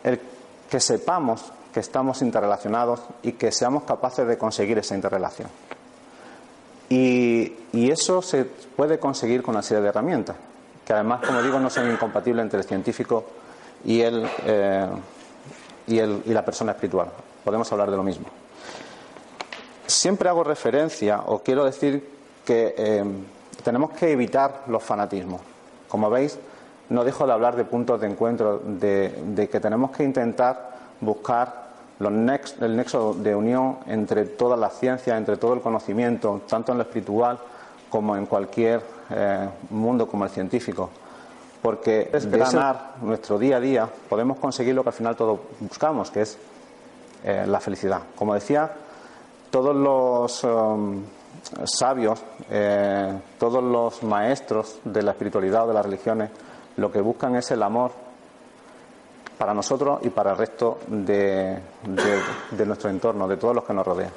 el 0.04 0.20
que 0.70 0.80
sepamos 0.80 1.52
que 1.74 1.80
estamos 1.80 2.22
interrelacionados 2.22 3.02
y 3.24 3.34
que 3.34 3.52
seamos 3.52 3.84
capaces 3.84 4.28
de 4.28 4.38
conseguir 4.38 4.78
esa 4.78 4.96
interrelación. 4.96 5.50
Y, 6.90 7.54
eso 7.74 8.22
se 8.22 8.46
puede 8.46 9.00
conseguir 9.00 9.42
con 9.42 9.56
una 9.56 9.64
serie 9.64 9.82
de 9.82 9.90
herramientas, 9.90 10.36
que 10.86 10.94
además, 10.94 11.22
como 11.26 11.42
digo, 11.42 11.60
no 11.60 11.70
son 11.70 11.92
incompatibles 11.92 12.44
entre 12.44 12.60
el 12.60 12.66
científico 12.66 13.26
y, 13.84 14.02
el, 14.02 14.28
eh, 14.46 14.88
y, 15.88 15.98
el, 15.98 16.22
y 16.26 16.34
la 16.34 16.46
persona 16.46 16.74
espiritual. 16.74 17.10
Podemos 17.44 17.72
hablar 17.72 17.90
de 17.90 17.98
lo 17.98 18.04
mismo. 18.04 18.28
Siempre 19.88 20.30
hago 20.30 20.44
referencia 20.44 21.22
o 21.26 21.40
quiero 21.40 21.66
decir 21.66 22.08
que 22.46 22.76
eh, 22.78 23.04
tenemos 23.64 23.92
que 23.92 24.12
evitar 24.12 24.64
los 24.68 24.84
fanatismos. 24.84 25.42
Como 25.88 26.10
veis, 26.10 26.38
no 26.90 27.04
dejo 27.04 27.26
de 27.26 27.34
hablar 27.34 27.56
de 27.56 27.66
puntos 27.66 28.00
de 28.02 28.08
encuentro, 28.08 28.62
de, 28.64 29.50
que 29.52 29.60
tenemos 29.60 29.92
que 29.92 30.04
intentar 30.04 30.72
buscar 31.02 31.63
los 32.00 32.12
el 32.62 32.76
nexo 32.76 33.14
de 33.14 33.36
unión 33.36 33.78
entre 33.88 34.26
todas 34.26 34.60
las 34.60 34.80
ciencias, 34.80 35.18
entre 35.18 35.38
todo 35.38 35.54
el 35.54 35.62
conocimiento, 35.62 36.42
tanto 36.48 36.72
en 36.72 36.80
lo 36.80 36.84
espiritual 36.84 37.38
como 37.90 38.16
en 38.18 38.26
cualquier 38.26 38.82
eh, 39.10 39.48
mundo 39.70 40.08
como 40.08 40.26
el 40.26 40.30
científico. 40.30 40.90
Porque 41.62 42.10
es 42.12 42.30
ganar 42.30 42.96
nuestro 43.02 43.40
día 43.40 43.58
a 43.58 43.60
día 43.60 43.90
podemos 44.10 44.38
conseguir 44.38 44.76
lo 44.76 44.84
que 44.84 44.90
al 44.90 44.96
final 44.96 45.16
todos 45.16 45.40
buscamos, 45.60 46.12
que 46.12 46.22
es 46.22 46.38
eh, 47.24 47.46
la 47.48 47.60
felicidad. 47.62 48.02
Como 48.18 48.34
decía, 48.34 48.70
todos 49.50 49.74
los 49.76 50.44
um, 50.44 51.04
sabios, 51.64 52.22
eh, 52.50 53.14
todos 53.40 53.64
los 53.64 54.04
maestros 54.04 54.80
de 54.84 55.04
la 55.04 55.12
espiritualidad 55.12 55.64
o 55.64 55.68
de 55.68 55.74
las 55.74 55.86
religiones, 55.86 56.32
lo 56.76 56.92
que 56.92 57.00
buscan 57.00 57.36
es 57.36 57.50
el 57.52 57.64
amor 57.64 57.92
para 59.44 59.54
nosotros 59.54 60.00
y 60.04 60.10
para 60.10 60.32
el 60.32 60.38
resto 60.38 60.80
de, 60.88 61.60
nuestro 62.66 62.90
entorno, 62.90 63.28
de 63.28 63.36
todos 63.36 63.54
los 63.54 63.66
que 63.66 63.74
nos 63.74 63.86
rodean. 63.86 64.12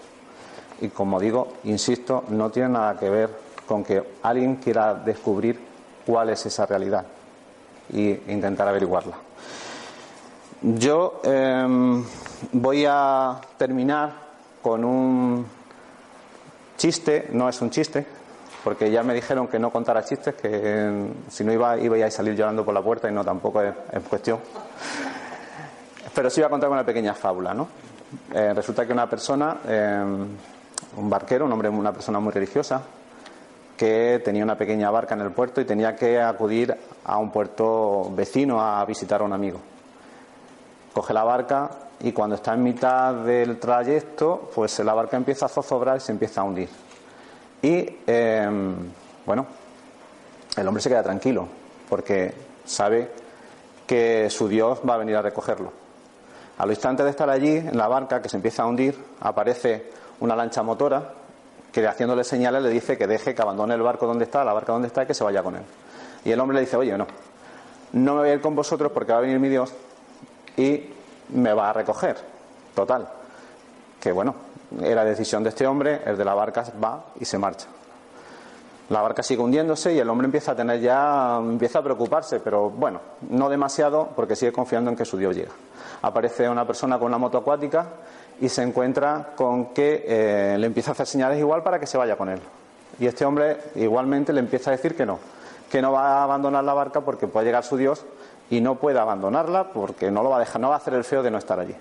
Y 0.82 0.88
como 0.90 1.18
digo, 1.18 1.54
insisto, 1.64 2.22
no 2.28 2.48
tiene 2.48 2.68
nada 2.68 2.96
que 2.96 3.10
ver 3.10 3.30
con 3.66 3.82
que 3.82 4.00
alguien 4.22 4.54
quiera 4.54 4.94
descubrir 4.94 5.58
cuál 6.06 6.30
es 6.30 6.46
esa 6.46 6.64
realidad 6.64 7.04
e 7.92 8.22
intentar 8.28 8.68
averiguarla. 8.68 9.16
Yo 10.62 11.20
em, 11.24 12.04
voy 12.52 12.86
a 12.88 13.40
terminar 13.58 14.12
con 14.62 14.84
un 14.84 15.44
chiste, 16.76 17.30
no 17.32 17.48
es 17.48 17.60
un 17.60 17.70
chiste, 17.70 18.06
porque 18.66 18.90
ya 18.90 19.04
me 19.04 19.14
dijeron 19.14 19.46
que 19.46 19.60
no 19.60 19.70
contara 19.70 20.04
chistes, 20.04 20.34
que 20.34 21.06
si 21.30 21.44
no 21.44 21.52
iba, 21.52 21.78
iba 21.78 22.04
a 22.04 22.10
salir 22.10 22.34
llorando 22.34 22.64
por 22.64 22.74
la 22.74 22.82
puerta 22.82 23.08
y 23.08 23.12
no 23.12 23.24
tampoco 23.24 23.62
es, 23.62 23.72
cuestión. 24.10 24.40
Pero 26.14 26.30
sí 26.30 26.40
iba 26.40 26.46
a 26.46 26.50
contar 26.50 26.70
una 26.70 26.84
pequeña 26.84 27.14
fábula, 27.14 27.52
¿no? 27.54 27.68
Eh, 28.32 28.52
resulta 28.54 28.86
que 28.86 28.92
una 28.92 29.08
persona, 29.08 29.58
eh, 29.66 30.04
un 30.96 31.10
barquero, 31.10 31.44
un 31.44 31.52
hombre, 31.52 31.68
una 31.68 31.92
persona 31.92 32.20
muy 32.20 32.32
religiosa, 32.32 32.82
que 33.76 34.20
tenía 34.24 34.42
una 34.42 34.56
pequeña 34.56 34.90
barca 34.90 35.14
en 35.14 35.20
el 35.20 35.32
puerto 35.32 35.60
y 35.60 35.64
tenía 35.64 35.94
que 35.94 36.20
acudir 36.20 36.74
a 37.04 37.18
un 37.18 37.30
puerto 37.30 38.10
vecino 38.14 38.60
a 38.60 38.84
visitar 38.84 39.20
a 39.20 39.24
un 39.24 39.32
amigo. 39.32 39.60
Coge 40.92 41.12
la 41.12 41.24
barca 41.24 41.70
y 42.00 42.12
cuando 42.12 42.36
está 42.36 42.54
en 42.54 42.62
mitad 42.62 43.14
del 43.14 43.58
trayecto, 43.58 44.50
pues 44.54 44.78
la 44.78 44.94
barca 44.94 45.16
empieza 45.16 45.46
a 45.46 45.48
zozobrar 45.48 45.98
y 45.98 46.00
se 46.00 46.12
empieza 46.12 46.40
a 46.40 46.44
hundir. 46.44 46.70
Y 47.60 47.98
em, 48.06 48.74
bueno, 49.26 49.46
el 50.56 50.66
hombre 50.66 50.82
se 50.82 50.88
queda 50.88 51.02
tranquilo 51.02 51.46
porque 51.88 52.32
sabe 52.64 53.10
que 53.86 54.28
su 54.30 54.48
Dios 54.48 54.80
va 54.88 54.94
a 54.94 54.98
venir 54.98 55.16
a 55.16 55.22
recogerlo. 55.22 55.85
Al 56.58 56.70
instante 56.70 57.04
de 57.04 57.10
estar 57.10 57.28
allí, 57.28 57.56
en 57.56 57.76
la 57.76 57.86
barca 57.88 58.22
que 58.22 58.28
se 58.28 58.36
empieza 58.36 58.62
a 58.62 58.66
hundir, 58.66 58.96
aparece 59.20 59.90
una 60.20 60.34
lancha 60.34 60.62
motora 60.62 61.12
que 61.70 61.86
haciéndole 61.86 62.24
señales 62.24 62.62
le 62.62 62.70
dice 62.70 62.96
que 62.96 63.06
deje, 63.06 63.34
que 63.34 63.42
abandone 63.42 63.74
el 63.74 63.82
barco 63.82 64.06
donde 64.06 64.24
está, 64.24 64.42
la 64.44 64.54
barca 64.54 64.72
donde 64.72 64.88
está 64.88 65.02
y 65.02 65.06
que 65.06 65.12
se 65.12 65.22
vaya 65.22 65.42
con 65.42 65.56
él. 65.56 65.62
Y 66.24 66.32
el 66.32 66.40
hombre 66.40 66.54
le 66.54 66.62
dice, 66.62 66.76
oye, 66.76 66.96
no, 66.96 67.06
no 67.92 68.14
me 68.14 68.20
voy 68.20 68.30
a 68.30 68.34
ir 68.34 68.40
con 68.40 68.54
vosotros 68.54 68.90
porque 68.92 69.12
va 69.12 69.18
a 69.18 69.20
venir 69.20 69.38
mi 69.38 69.50
Dios 69.50 69.72
y 70.56 70.88
me 71.30 71.52
va 71.52 71.70
a 71.70 71.72
recoger. 71.74 72.16
Total. 72.74 73.06
Que 74.00 74.10
bueno, 74.12 74.34
era 74.82 75.04
decisión 75.04 75.42
de 75.42 75.50
este 75.50 75.66
hombre, 75.66 76.00
el 76.06 76.16
de 76.16 76.24
la 76.24 76.34
barca 76.34 76.64
va 76.82 77.04
y 77.20 77.24
se 77.26 77.38
marcha. 77.38 77.66
La 78.88 79.02
barca 79.02 79.22
sigue 79.22 79.42
hundiéndose 79.42 79.92
y 79.92 79.98
el 79.98 80.08
hombre 80.08 80.26
empieza 80.26 80.52
a 80.52 80.54
tener 80.54 80.80
ya, 80.80 81.38
empieza 81.38 81.80
a 81.80 81.82
preocuparse, 81.82 82.38
pero 82.38 82.70
bueno, 82.70 83.00
no 83.30 83.48
demasiado 83.48 84.10
porque 84.14 84.36
sigue 84.36 84.52
confiando 84.52 84.90
en 84.90 84.96
que 84.96 85.04
su 85.04 85.16
Dios 85.16 85.34
llega. 85.34 85.50
Aparece 86.02 86.48
una 86.48 86.64
persona 86.64 86.96
con 86.96 87.08
una 87.08 87.18
moto 87.18 87.38
acuática 87.38 87.86
y 88.40 88.48
se 88.48 88.62
encuentra 88.62 89.32
con 89.34 89.74
que 89.74 90.04
eh, 90.06 90.56
le 90.58 90.66
empieza 90.66 90.90
a 90.90 90.92
hacer 90.92 91.06
señales 91.06 91.38
igual 91.40 91.64
para 91.64 91.80
que 91.80 91.86
se 91.86 91.98
vaya 91.98 92.16
con 92.16 92.28
él. 92.28 92.40
Y 93.00 93.06
este 93.06 93.24
hombre 93.24 93.58
igualmente 93.74 94.32
le 94.32 94.38
empieza 94.38 94.70
a 94.70 94.76
decir 94.76 94.94
que 94.94 95.04
no, 95.04 95.18
que 95.68 95.82
no 95.82 95.90
va 95.90 96.20
a 96.20 96.22
abandonar 96.22 96.62
la 96.62 96.74
barca 96.74 97.00
porque 97.00 97.26
puede 97.26 97.46
llegar 97.46 97.64
su 97.64 97.76
Dios 97.76 98.04
y 98.50 98.60
no 98.60 98.76
puede 98.76 99.00
abandonarla 99.00 99.72
porque 99.72 100.12
no 100.12 100.22
lo 100.22 100.30
va 100.30 100.36
a 100.36 100.40
dejar, 100.40 100.60
no 100.60 100.68
va 100.68 100.74
a 100.74 100.78
hacer 100.78 100.94
el 100.94 101.02
feo 101.02 101.24
de 101.24 101.32
no 101.32 101.38
estar 101.38 101.58
allí. 101.58 101.74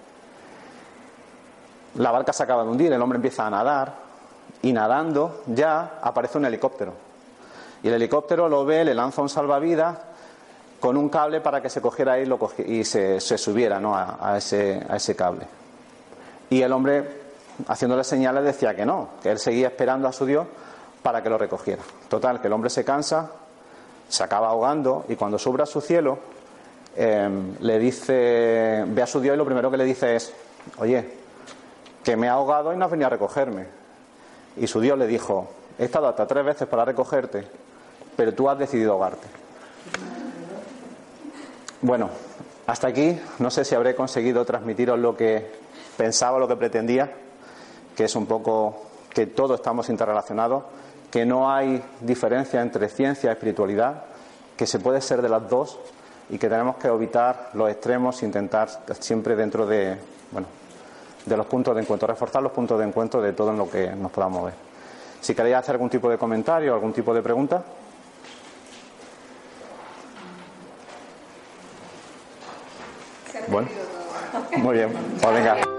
La 1.95 2.11
barca 2.11 2.33
se 2.33 2.41
acaba 2.41 2.63
de 2.63 2.69
hundir, 2.69 2.91
el 2.91 3.01
hombre 3.01 3.17
empieza 3.17 3.45
a 3.45 3.49
nadar 3.51 4.04
y 4.65 4.73
nadando 4.73 5.43
ya 5.45 5.99
aparece 6.01 6.39
un 6.39 6.45
helicóptero. 6.45 6.91
Y 7.83 7.87
el 7.87 7.93
helicóptero 7.93 8.49
lo 8.49 8.65
ve, 8.65 8.83
le 8.83 8.95
lanza 8.95 9.21
un 9.21 9.29
salvavidas 9.29 9.95
con 10.79 10.97
un 10.97 11.07
cable 11.07 11.39
para 11.39 11.61
que 11.61 11.69
se 11.69 11.81
cogiera 11.81 12.13
ahí 12.13 12.27
y, 12.65 12.83
se, 12.83 13.19
subiera 13.19 13.79
a, 14.19 14.37
ese, 14.37 14.83
a 14.89 14.95
ese 14.95 15.15
cable. 15.15 15.45
Y 16.49 16.63
el 16.63 16.73
hombre, 16.73 17.07
haciéndole 17.67 18.03
señales, 18.03 18.43
decía 18.43 18.75
que 18.75 18.87
no, 18.87 19.09
que 19.21 19.29
él 19.29 19.37
seguía 19.37 19.67
esperando 19.67 20.07
a 20.07 20.11
su 20.11 20.25
Dios 20.25 20.47
para 21.03 21.21
que 21.21 21.29
lo 21.29 21.37
recogiera. 21.37 21.83
Total, 22.09 22.41
que 22.41 22.47
el 22.47 22.53
hombre 22.53 22.71
se 22.71 22.83
cansa, 22.83 23.29
se 24.09 24.23
acaba 24.23 24.47
ahogando 24.47 25.05
y 25.07 25.15
cuando 25.15 25.37
sube 25.37 25.61
a 25.61 25.67
su 25.67 25.79
cielo, 25.79 26.17
em, 26.95 27.53
le 27.59 27.77
dice, 27.77 28.83
ve 28.87 29.01
a 29.03 29.07
su 29.07 29.21
Dios 29.21 29.35
y 29.35 29.37
lo 29.37 29.45
primero 29.45 29.69
que 29.69 29.77
le 29.77 29.85
dice 29.85 30.15
es, 30.15 30.33
oye, 30.79 31.07
que 32.03 32.17
me 32.17 32.29
ha 32.29 32.33
ahogado 32.33 32.73
y 32.73 32.77
no 32.77 32.85
has 32.85 32.91
venido 32.91 33.05
a 33.05 33.11
recogerme. 33.11 33.84
Y 34.57 34.67
su 34.67 34.79
Dios 34.79 34.97
le 34.97 35.07
dijo, 35.07 35.47
he 35.77 35.85
estado 35.85 36.07
hasta 36.07 36.25
tres 36.25 36.45
veces 36.45 36.67
para 36.67 36.85
recogerte, 36.85 37.45
pero 38.15 38.33
tú 38.33 38.49
has 38.49 38.57
decidido 38.57 38.93
ahogarte. 38.93 39.27
Bueno, 41.81 42.09
hasta 42.67 42.87
aquí 42.87 43.19
no 43.39 43.51
sé 43.51 43.65
si 43.65 43.75
habré 43.75 43.95
conseguido 43.95 44.45
transmitiros 44.45 44.97
lo 44.97 45.15
que 45.15 45.51
pensaba, 45.97 46.39
lo 46.39 46.47
que 46.47 46.55
pretendía, 46.55 47.11
que 47.95 48.05
es 48.05 48.15
un 48.15 48.25
poco 48.25 48.85
que 49.09 49.27
todos 49.27 49.59
estamos 49.59 49.89
interrelacionados, 49.89 50.63
que 51.11 51.25
no 51.25 51.51
hay 51.51 51.83
diferencia 52.01 52.61
entre 52.61 52.89
ciencia 52.89 53.29
y 53.29 53.33
espiritualidad, 53.33 54.03
que 54.57 54.67
se 54.67 54.79
puede 54.79 55.01
ser 55.01 55.21
de 55.21 55.29
las 55.29 55.47
dos 55.49 55.79
y 56.29 56.37
que 56.37 56.49
tenemos 56.49 56.77
que 56.77 56.87
evitar 56.87 57.51
los 57.53 57.69
extremos 57.69 58.21
e 58.21 58.25
intentar 58.25 58.69
siempre 58.99 59.35
dentro 59.35 59.65
de, 59.67 59.97
bueno, 60.31 60.47
de 61.25 61.37
los 61.37 61.45
puntos 61.45 61.75
de 61.75 61.81
encuentro, 61.81 62.07
reforzar 62.07 62.41
los 62.43 62.51
puntos 62.51 62.77
de 62.79 62.85
encuentro 62.85 63.21
de 63.21 63.33
todo 63.33 63.51
en 63.51 63.57
lo 63.57 63.69
que 63.69 63.89
nos 63.89 64.11
podamos 64.11 64.45
ver. 64.45 64.53
Si 65.21 65.33
queréis 65.33 65.55
hacer 65.55 65.75
algún 65.75 65.89
tipo 65.89 66.09
de 66.09 66.17
comentario, 66.17 66.73
algún 66.73 66.93
tipo 66.93 67.13
de 67.13 67.21
pregunta. 67.21 67.63
Bueno, 73.47 73.67
muy 74.57 74.75
bien, 74.75 74.91
pues 75.21 75.33
venga. 75.33 75.74